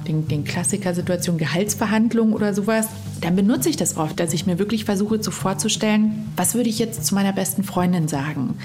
den, 0.07 0.29
den 0.29 0.45
Klassiker-Situationen 0.45 1.39
Gehaltsverhandlungen 1.39 2.35
oder 2.35 2.55
sowas, 2.55 2.89
dann 3.21 3.37
benutze 3.37 3.69
ich 3.69 3.77
das 3.77 3.97
oft, 3.97 4.19
dass 4.21 4.33
ich 4.33 4.47
mir 4.47 4.59
wirklich 4.59 4.85
versuche 4.85 5.23
so 5.23 5.31
vorzustellen, 5.31 6.29
was 6.37 6.55
würde 6.55 6.69
ich 6.69 6.79
jetzt 6.79 7.05
zu 7.05 7.15
meiner 7.15 7.33
besten 7.33 7.63
Freundin 7.63 8.09
sagen? 8.09 8.57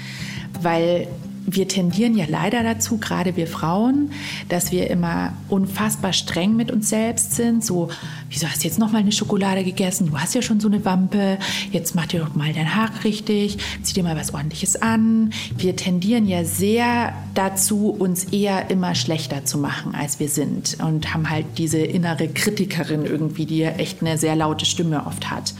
Weil 0.60 1.08
wir 1.46 1.68
tendieren 1.68 2.16
ja 2.16 2.26
leider 2.28 2.62
dazu, 2.62 2.98
gerade 2.98 3.36
wir 3.36 3.46
Frauen, 3.46 4.10
dass 4.48 4.72
wir 4.72 4.90
immer 4.90 5.32
unfassbar 5.48 6.12
streng 6.12 6.56
mit 6.56 6.70
uns 6.70 6.88
selbst 6.88 7.36
sind. 7.36 7.64
So, 7.64 7.88
wieso 8.28 8.48
hast 8.48 8.64
du 8.64 8.68
jetzt 8.68 8.78
noch 8.78 8.92
mal 8.92 8.98
eine 8.98 9.12
Schokolade 9.12 9.62
gegessen? 9.62 10.08
Du 10.08 10.18
hast 10.18 10.34
ja 10.34 10.42
schon 10.42 10.60
so 10.60 10.68
eine 10.68 10.84
Wampe. 10.84 11.38
Jetzt 11.70 11.94
mach 11.94 12.06
dir 12.06 12.20
doch 12.20 12.34
mal 12.34 12.52
dein 12.52 12.74
Haar 12.74 12.90
richtig. 13.04 13.58
Zieh 13.82 13.94
dir 13.94 14.02
mal 14.02 14.16
was 14.16 14.34
Ordentliches 14.34 14.80
an. 14.82 15.30
Wir 15.56 15.76
tendieren 15.76 16.26
ja 16.26 16.44
sehr 16.44 17.12
dazu, 17.34 17.90
uns 17.90 18.24
eher 18.24 18.70
immer 18.70 18.94
schlechter 18.94 19.44
zu 19.44 19.58
machen, 19.58 19.94
als 19.94 20.18
wir 20.18 20.28
sind. 20.28 20.78
Und 20.82 21.14
haben 21.14 21.30
halt 21.30 21.46
diese 21.58 21.78
innere 21.78 22.28
Kritikerin 22.28 23.06
irgendwie, 23.06 23.46
die 23.46 23.58
ja 23.58 23.70
echt 23.70 24.02
eine 24.02 24.18
sehr 24.18 24.34
laute 24.34 24.66
Stimme 24.66 25.06
oft 25.06 25.30
hat. 25.30 25.54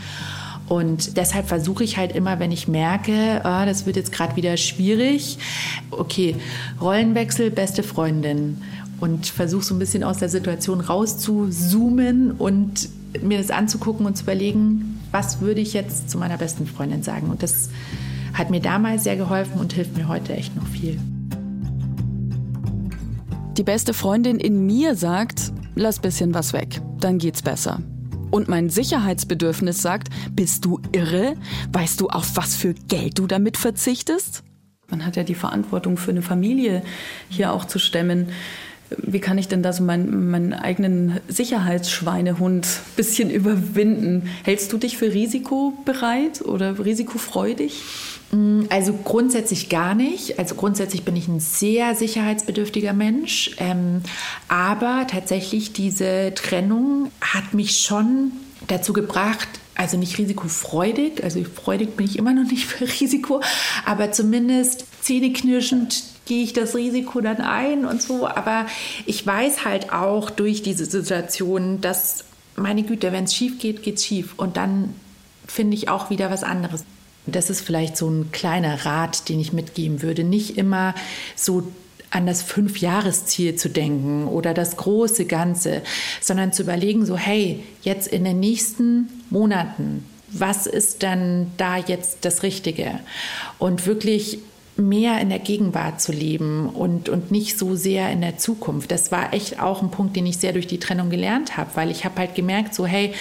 Und 0.69 1.17
deshalb 1.17 1.47
versuche 1.47 1.85
ich 1.85 1.97
halt 1.97 2.15
immer, 2.15 2.39
wenn 2.41 2.51
ich 2.51 2.67
merke, 2.67 3.41
oh, 3.45 3.65
das 3.65 3.87
wird 3.87 3.97
jetzt 3.97 4.13
gerade 4.13 4.37
wieder 4.37 4.57
schwierig, 4.57 5.39
okay, 5.91 6.37
Rollenwechsel, 6.81 7.51
beste 7.51 7.83
Freundin. 7.83 8.59
Und 8.99 9.27
versuche 9.27 9.63
so 9.63 9.75
ein 9.75 9.79
bisschen 9.79 10.03
aus 10.03 10.19
der 10.19 10.31
Situation 10.31 10.81
rauszuzoomen 10.81 12.33
und 12.33 12.89
mir 13.23 13.39
das 13.39 13.51
anzugucken 13.51 14.07
und 14.07 14.17
zu 14.17 14.25
überlegen, 14.25 15.01
was 15.11 15.41
würde 15.41 15.61
ich 15.61 15.75
jetzt 15.75 16.11
zu 16.11 16.19
meiner 16.19 16.39
besten 16.39 16.67
Freundin 16.67 17.03
sagen. 17.03 17.29
Und 17.29 17.43
das 17.43 17.69
hat 18.33 18.51
mir 18.51 18.61
damals 18.61 19.05
sehr 19.05 19.17
geholfen 19.17 19.61
und 19.61 19.73
hilft 19.73 19.97
mir 19.97 20.09
heute 20.09 20.35
echt 20.35 20.57
noch 20.57 20.67
viel. 20.67 20.99
Die 23.57 23.63
beste 23.63 23.95
Freundin 23.95 24.39
in 24.39 24.67
mir 24.67 24.95
sagt, 24.95 25.53
lass 25.75 25.99
bisschen 25.99 26.35
was 26.35 26.53
weg, 26.53 26.81
dann 27.01 27.19
geht's 27.19 27.43
besser. 27.43 27.81
Und 28.37 28.49
mein 28.49 28.69
Sicherheitsbedürfnis 28.69 29.81
sagt, 29.81 30.09
bist 30.31 30.67
du 30.67 30.79
irre? 30.93 31.37
Weißt 31.73 31.99
du, 32.03 32.09
auf 32.09 32.37
was 32.37 32.55
für 32.55 32.75
Geld 32.75 33.19
du 33.19 33.27
damit 33.27 33.57
verzichtest? 33.57 34.43
Man 34.91 35.07
hat 35.07 35.17
ja 35.17 35.23
die 35.23 35.35
Verantwortung 35.35 35.97
für 35.97 36.11
eine 36.11 36.21
Familie 36.21 36.83
hier 37.31 37.51
auch 37.51 37.65
zu 37.65 37.79
stemmen. 37.79 38.29
Wie 38.91 39.21
kann 39.21 39.39
ich 39.39 39.49
denn 39.49 39.63
da 39.63 39.73
so 39.73 39.83
meinen, 39.83 40.31
meinen 40.31 40.53
eigenen 40.53 41.21
Sicherheitsschweinehund 41.29 42.67
ein 42.67 42.97
bisschen 42.97 43.31
überwinden? 43.31 44.29
Hältst 44.45 44.73
du 44.73 44.79
dich 44.79 44.97
für 44.97 45.13
risikobereit 45.13 46.43
oder 46.43 46.85
risikofreudig? 46.85 47.83
Mm, 48.31 48.63
also 48.71 48.93
grundsätzlich 48.93 49.69
gar 49.69 49.95
nicht. 49.95 50.39
Also 50.39 50.55
grundsätzlich 50.55 51.05
bin 51.05 51.17
ich 51.17 51.29
ein 51.29 51.41
sehr 51.41 51.95
sicherheitsbedürftiger 51.95 52.93
Mensch. 52.93 53.57
Ähm, 53.59 54.03
aber 54.49 55.07
tatsächlich 55.09 55.73
diese 55.73 56.33
Trennung 56.35 57.11
hat 57.21 57.55
mich 57.55 57.81
schon 57.81 58.33
dazu 58.69 58.93
gebracht, 58.93 59.49
also 59.75 59.99
nicht 59.99 60.17
risikofreudig, 60.19 61.23
also 61.23 61.45
freudig 61.45 61.97
bin 61.97 62.07
ich 62.07 62.19
immer 62.19 62.33
noch 62.33 62.51
nicht 62.51 62.67
für 62.67 62.87
Risiko, 63.01 63.43
aber 63.85 64.13
zumindest 64.13 64.87
zähneknirschend 65.03 66.16
gehe 66.27 66.45
ich 66.45 66.53
das 66.53 66.75
Risiko 66.75 67.21
dann 67.21 67.41
ein 67.41 67.87
und 67.87 68.03
so. 68.03 68.27
Aber 68.27 68.67
ich 69.07 69.27
weiß 69.27 69.65
halt 69.65 69.93
auch 69.93 70.31
durch 70.31 70.63
diese 70.63 70.85
Situation, 70.85 71.81
dass 71.81 72.25
meine 72.57 72.83
Güte, 72.83 73.13
wenn 73.13 73.25
es 73.25 73.35
schief 73.35 73.59
geht, 73.59 73.83
geht 73.83 73.97
es 73.97 74.05
schief. 74.05 74.35
Und 74.37 74.57
dann 74.57 74.95
finde 75.47 75.77
ich 75.77 75.89
auch 75.89 76.11
wieder 76.11 76.31
was 76.31 76.43
anderes. 76.43 76.85
Das 77.27 77.51
ist 77.51 77.61
vielleicht 77.61 77.97
so 77.97 78.09
ein 78.09 78.31
kleiner 78.33 78.85
Rat, 78.85 79.29
den 79.29 79.41
ich 79.41 79.53
mitgeben 79.53 80.03
würde. 80.03 80.25
Nicht 80.25 80.59
immer 80.59 80.95
so 81.35 81.73
an 82.11 82.27
das 82.27 82.43
Fünfjahresziel 82.43 83.57
zu 83.57 83.69
denken 83.69 84.29
oder 84.29 84.55
das 84.55 84.77
große 84.77 85.27
Ganze, 85.27 85.83
sondern 86.21 86.53
zu 86.53 86.63
überlegen, 86.63 87.05
so 87.05 87.17
hey, 87.17 87.65
jetzt 87.83 88.09
in 88.09 88.25
den 88.25 88.39
nächsten 88.39 89.09
Monaten, 89.29 90.05
was 90.29 90.67
ist 90.67 91.03
dann 91.03 91.51
da 91.57 91.77
jetzt 91.77 92.19
das 92.23 92.43
Richtige? 92.43 93.01
Und 93.59 93.87
wirklich 93.87 94.39
mehr 94.77 95.21
in 95.21 95.29
der 95.29 95.39
Gegenwart 95.39 96.01
zu 96.01 96.13
leben 96.13 96.69
und, 96.69 97.09
und 97.09 97.31
nicht 97.31 97.59
so 97.59 97.75
sehr 97.75 98.11
in 98.11 98.21
der 98.21 98.39
Zukunft. 98.39 98.91
Das 98.91 99.11
war 99.11 99.33
echt 99.33 99.61
auch 99.61 99.83
ein 99.83 99.91
Punkt, 99.91 100.17
den 100.17 100.27
ich 100.27 100.39
sehr 100.39 100.53
durch 100.53 100.67
die 100.67 100.79
Trennung 100.79 101.11
gelernt 101.11 101.57
habe, 101.57 101.71
weil 101.75 101.91
ich 101.91 102.05
habe 102.05 102.19
halt 102.19 102.35
gemerkt, 102.35 102.75
so 102.75 102.87
hey, 102.87 103.13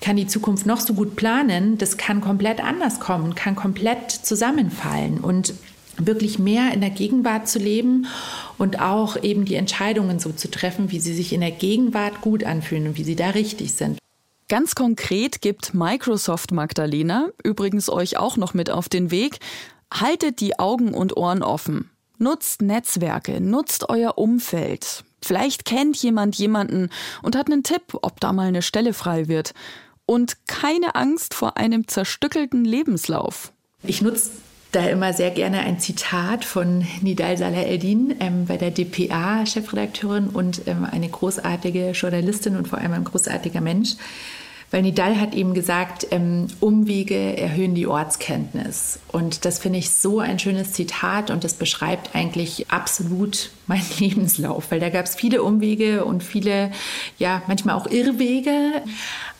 kann 0.00 0.16
die 0.16 0.26
Zukunft 0.26 0.66
noch 0.66 0.80
so 0.80 0.94
gut 0.94 1.16
planen, 1.16 1.78
das 1.78 1.96
kann 1.96 2.20
komplett 2.20 2.62
anders 2.62 3.00
kommen, 3.00 3.34
kann 3.34 3.56
komplett 3.56 4.10
zusammenfallen 4.10 5.18
und 5.18 5.54
wirklich 5.96 6.38
mehr 6.38 6.72
in 6.72 6.80
der 6.80 6.90
Gegenwart 6.90 7.48
zu 7.48 7.58
leben 7.58 8.06
und 8.56 8.80
auch 8.80 9.20
eben 9.22 9.44
die 9.44 9.56
Entscheidungen 9.56 10.20
so 10.20 10.30
zu 10.30 10.50
treffen, 10.50 10.92
wie 10.92 11.00
sie 11.00 11.14
sich 11.14 11.32
in 11.32 11.40
der 11.40 11.50
Gegenwart 11.50 12.20
gut 12.20 12.44
anfühlen 12.44 12.88
und 12.88 12.98
wie 12.98 13.04
sie 13.04 13.16
da 13.16 13.30
richtig 13.30 13.72
sind. 13.72 13.98
Ganz 14.48 14.74
konkret 14.74 15.42
gibt 15.42 15.74
Microsoft 15.74 16.52
Magdalena 16.52 17.28
übrigens 17.42 17.90
euch 17.90 18.16
auch 18.16 18.36
noch 18.36 18.54
mit 18.54 18.70
auf 18.70 18.88
den 18.88 19.10
Weg. 19.10 19.40
Haltet 19.92 20.40
die 20.40 20.58
Augen 20.58 20.94
und 20.94 21.16
Ohren 21.16 21.42
offen. 21.42 21.90
Nutzt 22.18 22.62
Netzwerke, 22.62 23.40
nutzt 23.40 23.88
euer 23.88 24.18
Umfeld. 24.18 25.04
Vielleicht 25.22 25.64
kennt 25.64 25.96
jemand 25.96 26.36
jemanden 26.36 26.90
und 27.22 27.36
hat 27.36 27.46
einen 27.46 27.62
Tipp, 27.62 27.96
ob 28.02 28.20
da 28.20 28.32
mal 28.32 28.48
eine 28.48 28.62
Stelle 28.62 28.92
frei 28.92 29.28
wird 29.28 29.54
und 30.06 30.46
keine 30.46 30.94
Angst 30.94 31.34
vor 31.34 31.56
einem 31.56 31.86
zerstückelten 31.86 32.64
Lebenslauf. 32.64 33.52
Ich 33.82 34.00
nutze 34.02 34.30
da 34.72 34.86
immer 34.86 35.12
sehr 35.12 35.30
gerne 35.30 35.60
ein 35.60 35.80
Zitat 35.80 36.44
von 36.44 36.86
Nidal 37.00 37.36
Salah-Eldin, 37.36 38.16
ähm, 38.20 38.46
bei 38.46 38.56
der 38.56 38.70
DPA-Chefredakteurin 38.70 40.28
und 40.28 40.62
ähm, 40.66 40.86
eine 40.90 41.08
großartige 41.08 41.90
Journalistin 41.92 42.56
und 42.56 42.68
vor 42.68 42.78
allem 42.78 42.92
ein 42.92 43.04
großartiger 43.04 43.60
Mensch. 43.60 43.96
Weil 44.70 44.82
Nidal 44.82 45.18
hat 45.18 45.34
eben 45.34 45.54
gesagt, 45.54 46.06
ähm, 46.10 46.48
Umwege 46.60 47.38
erhöhen 47.38 47.74
die 47.74 47.86
Ortskenntnis. 47.86 49.00
Und 49.08 49.44
das 49.46 49.58
finde 49.58 49.78
ich 49.78 49.90
so 49.90 50.20
ein 50.20 50.38
schönes 50.38 50.72
Zitat 50.72 51.30
und 51.30 51.42
das 51.42 51.54
beschreibt 51.54 52.14
eigentlich 52.14 52.70
absolut 52.70 53.50
meinen 53.66 53.86
Lebenslauf, 53.98 54.70
weil 54.70 54.80
da 54.80 54.90
gab 54.90 55.06
es 55.06 55.14
viele 55.14 55.42
Umwege 55.42 56.04
und 56.04 56.22
viele, 56.22 56.70
ja, 57.18 57.42
manchmal 57.46 57.76
auch 57.76 57.86
Irrwege. 57.86 58.82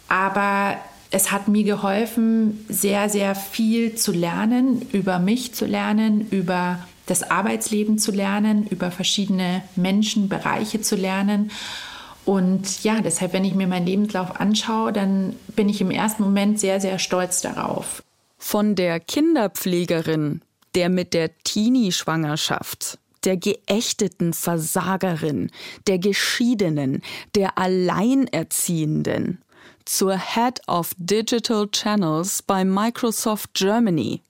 Aber 0.08 0.78
es 1.10 1.30
hat 1.30 1.48
mir 1.48 1.64
geholfen, 1.64 2.64
sehr, 2.68 3.08
sehr 3.08 3.34
viel 3.34 3.94
zu 3.94 4.12
lernen, 4.12 4.82
über 4.92 5.18
mich 5.18 5.54
zu 5.54 5.66
lernen, 5.66 6.26
über 6.30 6.78
das 7.06 7.30
Arbeitsleben 7.30 7.98
zu 7.98 8.12
lernen, 8.12 8.66
über 8.66 8.90
verschiedene 8.90 9.62
Menschenbereiche 9.76 10.80
zu 10.80 10.96
lernen. 10.96 11.50
Und 12.28 12.84
ja, 12.84 13.00
deshalb, 13.00 13.32
wenn 13.32 13.46
ich 13.46 13.54
mir 13.54 13.66
meinen 13.66 13.86
Lebenslauf 13.86 14.38
anschaue, 14.38 14.92
dann 14.92 15.34
bin 15.56 15.70
ich 15.70 15.80
im 15.80 15.90
ersten 15.90 16.22
Moment 16.22 16.60
sehr, 16.60 16.78
sehr 16.78 16.98
stolz 16.98 17.40
darauf. 17.40 18.02
Von 18.36 18.74
der 18.74 19.00
Kinderpflegerin, 19.00 20.42
der 20.74 20.90
mit 20.90 21.14
der 21.14 21.30
Teenie-Schwangerschaft, 21.44 22.98
der 23.24 23.38
geächteten 23.38 24.34
Versagerin, 24.34 25.50
der 25.86 25.98
Geschiedenen, 25.98 27.00
der 27.34 27.56
Alleinerziehenden 27.56 29.42
zur 29.86 30.18
Head 30.18 30.60
of 30.68 30.90
Digital 30.98 31.66
Channels 31.68 32.42
bei 32.42 32.62
Microsoft 32.62 33.54
Germany, 33.54 34.20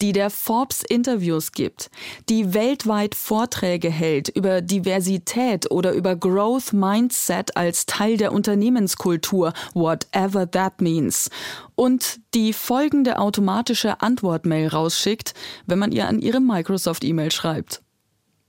die 0.00 0.12
der 0.12 0.30
Forbes 0.30 0.82
Interviews 0.82 1.52
gibt, 1.52 1.90
die 2.28 2.54
weltweit 2.54 3.14
Vorträge 3.14 3.90
hält 3.90 4.28
über 4.28 4.60
Diversität 4.60 5.70
oder 5.70 5.92
über 5.92 6.16
Growth 6.16 6.72
Mindset 6.72 7.56
als 7.56 7.86
Teil 7.86 8.16
der 8.16 8.32
Unternehmenskultur, 8.32 9.52
whatever 9.74 10.50
that 10.50 10.80
means, 10.80 11.30
und 11.74 12.20
die 12.34 12.52
folgende 12.52 13.18
automatische 13.18 14.00
Antwortmail 14.00 14.68
rausschickt, 14.68 15.34
wenn 15.66 15.78
man 15.78 15.92
ihr 15.92 16.08
an 16.08 16.18
ihre 16.18 16.40
Microsoft 16.40 17.04
E-Mail 17.04 17.32
schreibt. 17.32 17.82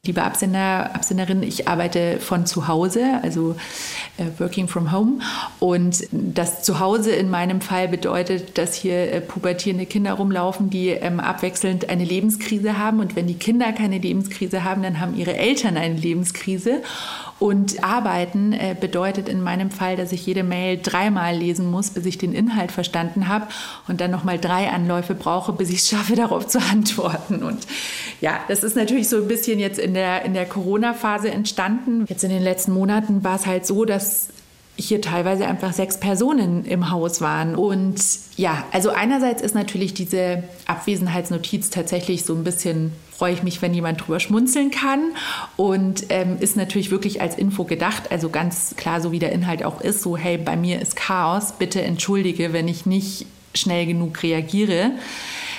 Liebe 0.06 0.24
Absender, 0.24 0.96
Absenderin, 0.96 1.44
ich 1.44 1.68
arbeite 1.68 2.20
von 2.20 2.46
zu 2.46 2.70
Hause, 2.70 3.20
also 3.24 3.58
äh, 4.18 4.40
working 4.40 4.70
from 4.70 4.94
home. 4.94 5.20
Und 5.60 6.08
das 6.12 6.64
Zuhause 6.64 7.12
in 7.12 7.30
meinem 7.30 7.60
Fall 7.60 7.90
bedeutet, 7.90 8.58
dass 8.58 8.74
hier 8.74 9.12
äh, 9.12 9.20
pubertierende 9.20 9.86
Kinder 9.86 10.14
rumlaufen, 10.14 10.70
die 10.70 10.90
ähm, 10.90 11.20
abwechselnd 11.20 11.90
eine 11.90 12.06
Lebenskrise 12.06 12.78
haben. 12.78 13.02
Und 13.02 13.18
wenn 13.18 13.28
die 13.28 13.38
Kinder 13.38 13.74
keine 13.74 13.98
Lebenskrise 13.98 14.64
haben, 14.64 14.82
dann 14.82 15.02
haben 15.02 15.18
ihre 15.18 15.36
Eltern 15.36 15.76
eine 15.76 15.96
Lebenskrise. 15.96 16.84
Und 17.40 17.84
arbeiten 17.84 18.52
äh, 18.52 18.76
bedeutet 18.80 19.30
in 19.30 19.42
meinem 19.42 19.70
Fall, 19.70 19.96
dass 19.96 20.12
ich 20.12 20.26
jede 20.26 20.44
Mail 20.44 20.80
dreimal 20.82 21.36
lesen 21.36 21.70
muss, 21.70 21.92
bis 21.92 22.06
ich 22.06 22.18
den 22.18 22.34
Inhalt 22.34 22.72
verstanden 22.72 23.28
habe 23.28 23.48
und 23.88 24.02
dann 24.02 24.10
nochmal 24.10 24.40
drei 24.40 24.70
Anläufe 24.70 25.14
brauche, 25.14 25.54
bis 25.54 25.70
ich 25.70 25.80
es 25.80 25.90
schaffe, 25.90 26.16
darauf 26.18 26.48
zu 26.48 26.60
antworten. 26.60 27.44
Und 27.44 27.68
ja, 28.22 28.40
das 28.48 28.64
ist 28.64 28.76
natürlich 28.76 29.08
so 29.08 29.18
ein 29.18 29.28
bisschen 29.28 29.60
jetzt 29.60 29.78
in 29.78 29.94
der, 29.94 30.26
in 30.26 30.34
der 30.34 30.46
Corona-Phase 30.46 31.30
entstanden. 31.30 32.06
Jetzt 32.08 32.24
in 32.24 32.32
den 32.32 32.42
letzten 32.42 32.74
Monaten 32.74 33.24
war 33.24 33.36
es 33.36 33.46
halt 33.46 33.68
so, 33.68 33.86
dass 33.86 34.30
hier 34.78 35.02
teilweise 35.02 35.48
einfach 35.48 35.74
sechs 35.74 36.00
Personen 36.00 36.64
im 36.66 36.92
Haus 36.92 37.20
waren. 37.20 37.56
Und 37.56 38.00
ja, 38.36 38.64
also 38.72 38.92
einerseits 38.92 39.42
ist 39.42 39.56
natürlich 39.56 39.94
diese 39.94 40.44
Abwesenheitsnotiz 40.68 41.72
tatsächlich 41.72 42.26
so 42.26 42.36
ein 42.36 42.44
bisschen, 42.44 42.94
freue 43.18 43.34
ich 43.34 43.42
mich, 43.42 43.62
wenn 43.62 43.74
jemand 43.74 44.06
drüber 44.06 44.20
schmunzeln 44.20 44.70
kann 44.70 45.12
und 45.56 46.06
ähm, 46.10 46.38
ist 46.40 46.56
natürlich 46.56 46.92
wirklich 46.92 47.20
als 47.20 47.36
Info 47.36 47.64
gedacht. 47.64 48.12
Also 48.12 48.30
ganz 48.30 48.76
klar, 48.78 49.02
so 49.02 49.12
wie 49.12 49.20
der 49.20 49.32
Inhalt 49.32 49.64
auch 49.64 49.82
ist, 49.82 50.04
so 50.04 50.16
hey, 50.16 50.38
bei 50.38 50.56
mir 50.56 50.80
ist 50.80 50.96
Chaos, 50.96 51.54
bitte 51.58 51.82
entschuldige, 51.82 52.54
wenn 52.54 52.68
ich 52.68 52.86
nicht 52.86 53.26
schnell 53.56 53.88
genug 53.88 54.22
reagiere. 54.22 54.92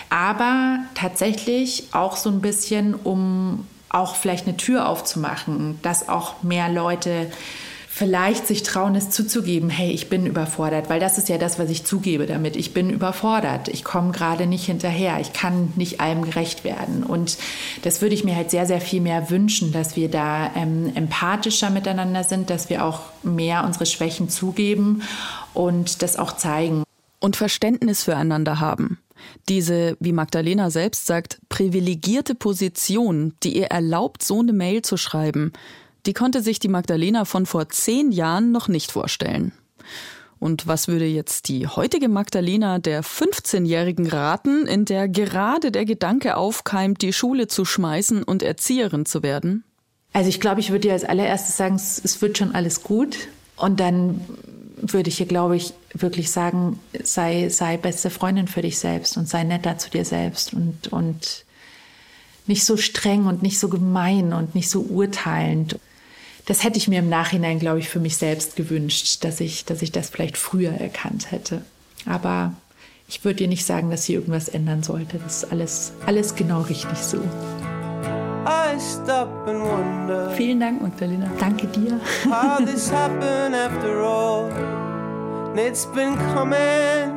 Aber 0.09 0.79
tatsächlich 0.95 1.89
auch 1.93 2.17
so 2.17 2.31
ein 2.31 2.41
bisschen, 2.41 2.95
um 2.95 3.67
auch 3.89 4.15
vielleicht 4.15 4.47
eine 4.47 4.57
Tür 4.57 4.89
aufzumachen, 4.89 5.79
dass 5.83 6.09
auch 6.09 6.43
mehr 6.43 6.69
Leute 6.69 7.31
vielleicht 7.99 8.47
sich 8.47 8.63
trauen, 8.63 8.95
es 8.95 9.11
zuzugeben, 9.11 9.71
hey, 9.71 9.91
ich 9.91 10.09
bin 10.09 10.25
überfordert, 10.25 10.89
weil 10.89 11.01
das 11.01 11.19
ist 11.19 11.29
ja 11.29 11.37
das, 11.37 11.59
was 11.59 11.69
ich 11.69 11.85
zugebe 11.85 12.27
damit. 12.27 12.55
Ich 12.55 12.73
bin 12.73 12.91
überfordert, 12.91 13.67
ich 13.67 13.83
komme 13.83 14.13
gerade 14.13 14.47
nicht 14.47 14.67
hinterher, 14.67 15.19
ich 15.21 15.33
kann 15.33 15.73
nicht 15.75 15.99
allem 15.99 16.23
gerecht 16.23 16.63
werden. 16.63 17.03
Und 17.03 17.39
das 17.83 18.01
würde 18.01 18.15
ich 18.15 18.23
mir 18.23 18.37
halt 18.37 18.53
sehr, 18.53 18.67
sehr 18.67 18.81
viel 18.81 19.01
mehr 19.01 19.31
wünschen, 19.31 19.73
dass 19.73 19.97
wir 19.97 20.09
da 20.09 20.53
ähm, 20.55 20.93
empathischer 20.95 21.71
miteinander 21.71 22.23
sind, 22.23 22.51
dass 22.51 22.71
wir 22.71 22.85
auch 22.85 23.01
mehr 23.25 23.65
unsere 23.65 23.85
Schwächen 23.85 24.29
zugeben 24.29 25.03
und 25.53 26.01
das 26.01 26.17
auch 26.21 26.37
zeigen. 26.37 26.85
Und 27.19 27.35
Verständnis 27.35 28.05
füreinander 28.05 28.61
haben. 28.61 29.01
Diese, 29.49 29.97
wie 29.99 30.13
Magdalena 30.13 30.71
selbst 30.71 31.07
sagt, 31.07 31.41
privilegierte 31.49 32.37
Position, 32.37 33.35
die 33.43 33.57
ihr 33.57 33.67
erlaubt, 33.67 34.23
so 34.23 34.39
eine 34.39 34.53
Mail 34.53 34.83
zu 34.83 34.97
schreiben, 34.97 35.53
die 36.09 36.15
konnte 36.15 36.41
sich 36.41 36.59
die 36.59 36.69
Magdalena 36.69 37.27
von 37.27 37.45
vor 37.45 37.69
zehn 37.69 38.13
Jahren 38.13 38.51
noch 38.51 38.67
nicht 38.67 38.91
vorstellen. 38.91 39.53
Und 40.39 40.67
was 40.67 40.89
würde 40.89 41.05
jetzt 41.05 41.49
die 41.49 41.67
heutige 41.67 42.09
Magdalena 42.09 42.79
der 42.79 43.05
15-Jährigen 43.05 44.07
raten, 44.07 44.67
in 44.67 44.87
der 44.87 45.07
gerade 45.07 45.71
der 45.71 45.85
Gedanke 45.85 46.39
aufkeimt, 46.39 47.03
die 47.03 47.13
Schule 47.13 47.47
zu 47.47 47.67
schmeißen 47.67 48.23
und 48.23 48.43
Erzieherin 48.43 49.05
zu 49.05 49.23
werden? 49.23 49.65
Also 50.15 50.31
ich 50.31 50.41
glaube, 50.41 50.61
ich 50.61 50.71
würde 50.71 50.89
dir 50.89 50.95
als 50.95 51.05
allererstes 51.05 51.59
sagen, 51.59 51.75
es 51.75 52.23
wird 52.23 52.39
schon 52.39 52.55
alles 52.55 52.83
gut. 52.83 53.29
Und 53.57 53.79
dann 53.79 54.23
würde 54.81 55.11
ich 55.11 55.19
hier, 55.19 55.27
glaube 55.27 55.57
ich, 55.57 55.75
wirklich 55.93 56.31
sagen, 56.31 56.81
sei, 57.03 57.51
sei 57.51 57.77
beste 57.77 58.09
Freundin 58.09 58.49
für 58.49 58.63
dich 58.63 58.79
selbst 58.79 59.19
und 59.19 59.29
sei 59.29 59.45
netter 59.45 59.77
zu 59.77 59.91
dir 59.91 60.07
selbst 60.07 60.55
und, 60.55 60.89
und 60.91 61.45
nicht 62.47 62.65
so 62.65 62.79
streng 62.79 63.27
und 63.27 63.43
nicht 63.43 63.59
so 63.59 63.69
gemein 63.69 64.33
und 64.33 64.55
nicht 64.55 64.71
so 64.71 64.81
urteilend 64.81 65.79
das 66.49 66.65
hätte 66.65 66.79
ich 66.79 66.89
mir 66.89 67.01
im 67.01 67.11
Nachhinein, 67.11 67.59
glaube 67.59 67.79
ich, 67.79 67.91
für 67.91 68.01
mich 68.01 68.17
selbst 68.17 68.57
gewünscht, 68.57 69.23
dass 69.23 69.39
ich, 69.39 69.67
dass 69.67 69.83
ich 69.83 69.93
das 69.93 70.09
vielleicht 70.09 70.39
früher 70.39 70.73
erkannt 70.73 71.31
hätte. 71.31 71.61
Aber 72.07 72.55
ich 73.07 73.23
würde 73.23 73.37
dir 73.37 73.49
nicht 73.49 73.67
sagen, 73.67 73.91
dass 73.91 74.05
sie 74.05 74.15
irgendwas 74.15 74.49
ändern 74.49 74.83
sollte. 74.83 75.19
Das 75.19 75.43
ist 75.43 75.53
alles, 75.53 75.93
alles 76.07 76.35
genau 76.37 76.63
richtig 76.63 76.97
so. 76.97 77.19
Vielen 80.37 80.61
Dank, 80.61 80.81
Magdalena. 80.81 81.31
Danke 81.39 81.67
dir. 81.67 82.01
How 82.25 82.59
this 82.65 82.91
happened 82.91 83.55
after 83.55 84.01
all. 84.03 84.51
It's 85.55 85.85
been 85.85 86.17
coming. 86.33 87.13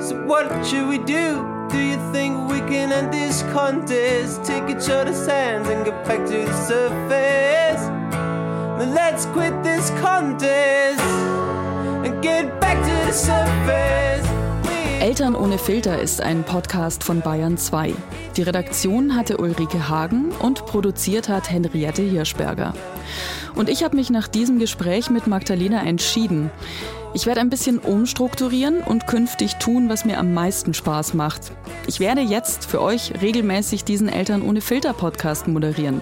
So 0.00 0.16
what 0.26 0.50
should 0.66 0.88
we 0.88 0.98
do? 0.98 1.53
Do 1.74 1.80
you 1.80 1.98
think 2.12 2.48
we 2.48 2.60
can 2.60 2.92
end 2.92 3.12
this 3.12 3.42
contest? 3.52 4.44
Take 4.44 4.70
each 4.70 4.88
other's 4.88 5.26
hands 5.26 5.68
and 5.68 5.84
get 5.84 6.04
back 6.04 6.24
to 6.24 6.46
the 6.46 6.52
surface. 6.52 7.82
Then 8.78 8.94
let's 8.94 9.26
quit 9.32 9.52
this 9.64 9.90
contest 10.00 11.02
and 12.04 12.22
get 12.22 12.60
back 12.60 12.80
to 12.80 13.06
the 13.06 13.12
surface. 13.12 14.24
Eltern 15.00 15.34
ohne 15.34 15.58
Filter 15.58 16.00
ist 16.00 16.20
ein 16.20 16.44
Podcast 16.44 17.02
von 17.02 17.22
Bayern 17.22 17.58
2. 17.58 17.92
Die 18.36 18.42
Redaktion 18.42 19.16
hatte 19.16 19.38
Ulrike 19.38 19.88
Hagen 19.88 20.30
und 20.30 20.66
produziert 20.66 21.28
hat 21.28 21.50
Henriette 21.50 22.02
Hirschberger. 22.02 22.74
Und 23.56 23.68
ich 23.68 23.82
habe 23.82 23.96
mich 23.96 24.10
nach 24.10 24.28
diesem 24.28 24.60
Gespräch 24.60 25.10
mit 25.10 25.26
Magdalena 25.26 25.82
entschieden. 25.82 26.52
Ich 27.16 27.26
werde 27.26 27.40
ein 27.40 27.48
bisschen 27.48 27.78
umstrukturieren 27.78 28.80
und 28.80 29.06
künftig 29.06 29.54
tun, 29.54 29.88
was 29.88 30.04
mir 30.04 30.18
am 30.18 30.34
meisten 30.34 30.74
Spaß 30.74 31.14
macht. 31.14 31.52
Ich 31.86 32.00
werde 32.00 32.20
jetzt 32.20 32.66
für 32.66 32.82
euch 32.82 33.12
regelmäßig 33.22 33.84
diesen 33.84 34.08
Eltern 34.08 34.42
ohne 34.42 34.60
Filter 34.60 34.92
Podcast 34.92 35.46
moderieren. 35.46 36.00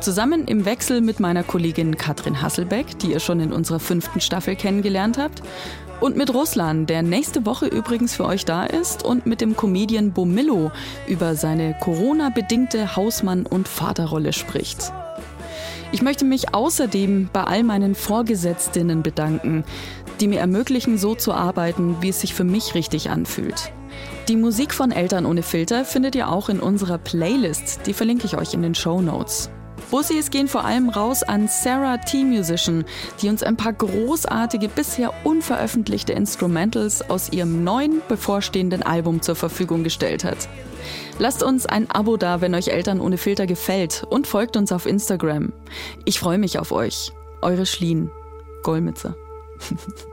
Zusammen 0.00 0.46
im 0.46 0.64
Wechsel 0.64 1.02
mit 1.02 1.20
meiner 1.20 1.42
Kollegin 1.42 1.98
Katrin 1.98 2.40
Hasselbeck, 2.40 2.98
die 3.00 3.12
ihr 3.12 3.20
schon 3.20 3.38
in 3.40 3.52
unserer 3.52 3.80
fünften 3.80 4.22
Staffel 4.22 4.56
kennengelernt 4.56 5.18
habt, 5.18 5.42
und 6.00 6.16
mit 6.16 6.32
Ruslan, 6.32 6.86
der 6.86 7.02
nächste 7.02 7.44
Woche 7.44 7.66
übrigens 7.66 8.14
für 8.14 8.24
euch 8.24 8.46
da 8.46 8.64
ist, 8.64 9.04
und 9.04 9.26
mit 9.26 9.42
dem 9.42 9.54
Comedian 9.54 10.12
Bomillo 10.12 10.72
über 11.06 11.34
seine 11.34 11.76
Corona-bedingte 11.78 12.96
Hausmann- 12.96 13.44
und 13.44 13.68
Vaterrolle 13.68 14.32
spricht. 14.32 14.90
Ich 15.92 16.02
möchte 16.02 16.24
mich 16.24 16.54
außerdem 16.54 17.28
bei 17.32 17.42
all 17.42 17.64
meinen 17.64 17.94
Vorgesetztinnen 17.96 19.02
bedanken, 19.02 19.64
die 20.20 20.28
mir 20.28 20.40
ermöglichen, 20.40 20.98
so 20.98 21.14
zu 21.14 21.32
arbeiten, 21.32 21.96
wie 22.00 22.10
es 22.10 22.20
sich 22.20 22.34
für 22.34 22.44
mich 22.44 22.74
richtig 22.74 23.10
anfühlt. 23.10 23.72
Die 24.28 24.36
Musik 24.36 24.72
von 24.72 24.92
Eltern 24.92 25.26
ohne 25.26 25.42
Filter 25.42 25.84
findet 25.84 26.14
ihr 26.14 26.28
auch 26.28 26.48
in 26.48 26.60
unserer 26.60 26.98
Playlist, 26.98 27.80
die 27.86 27.94
verlinke 27.94 28.26
ich 28.26 28.36
euch 28.36 28.54
in 28.54 28.62
den 28.62 28.74
Show 28.74 29.00
Notes. 29.00 29.50
Bussis 29.90 30.30
gehen 30.30 30.46
vor 30.46 30.64
allem 30.64 30.88
raus 30.88 31.24
an 31.24 31.48
Sarah 31.48 31.96
T. 31.96 32.22
Musician, 32.22 32.84
die 33.20 33.28
uns 33.28 33.42
ein 33.42 33.56
paar 33.56 33.72
großartige, 33.72 34.68
bisher 34.68 35.12
unveröffentlichte 35.24 36.12
Instrumentals 36.12 37.10
aus 37.10 37.32
ihrem 37.32 37.64
neuen, 37.64 38.00
bevorstehenden 38.06 38.84
Album 38.84 39.20
zur 39.20 39.34
Verfügung 39.34 39.82
gestellt 39.82 40.22
hat. 40.22 40.48
Lasst 41.18 41.42
uns 41.42 41.66
ein 41.66 41.90
Abo 41.90 42.16
da, 42.16 42.40
wenn 42.40 42.54
euch 42.54 42.68
Eltern 42.68 43.00
ohne 43.00 43.18
Filter 43.18 43.46
gefällt 43.46 44.04
und 44.08 44.26
folgt 44.26 44.56
uns 44.56 44.70
auf 44.70 44.86
Instagram. 44.86 45.52
Ich 46.04 46.20
freue 46.20 46.38
mich 46.38 46.58
auf 46.58 46.70
euch. 46.70 47.12
Eure 47.42 47.66
Schlien. 47.66 48.10
Golmitzer. 48.62 49.16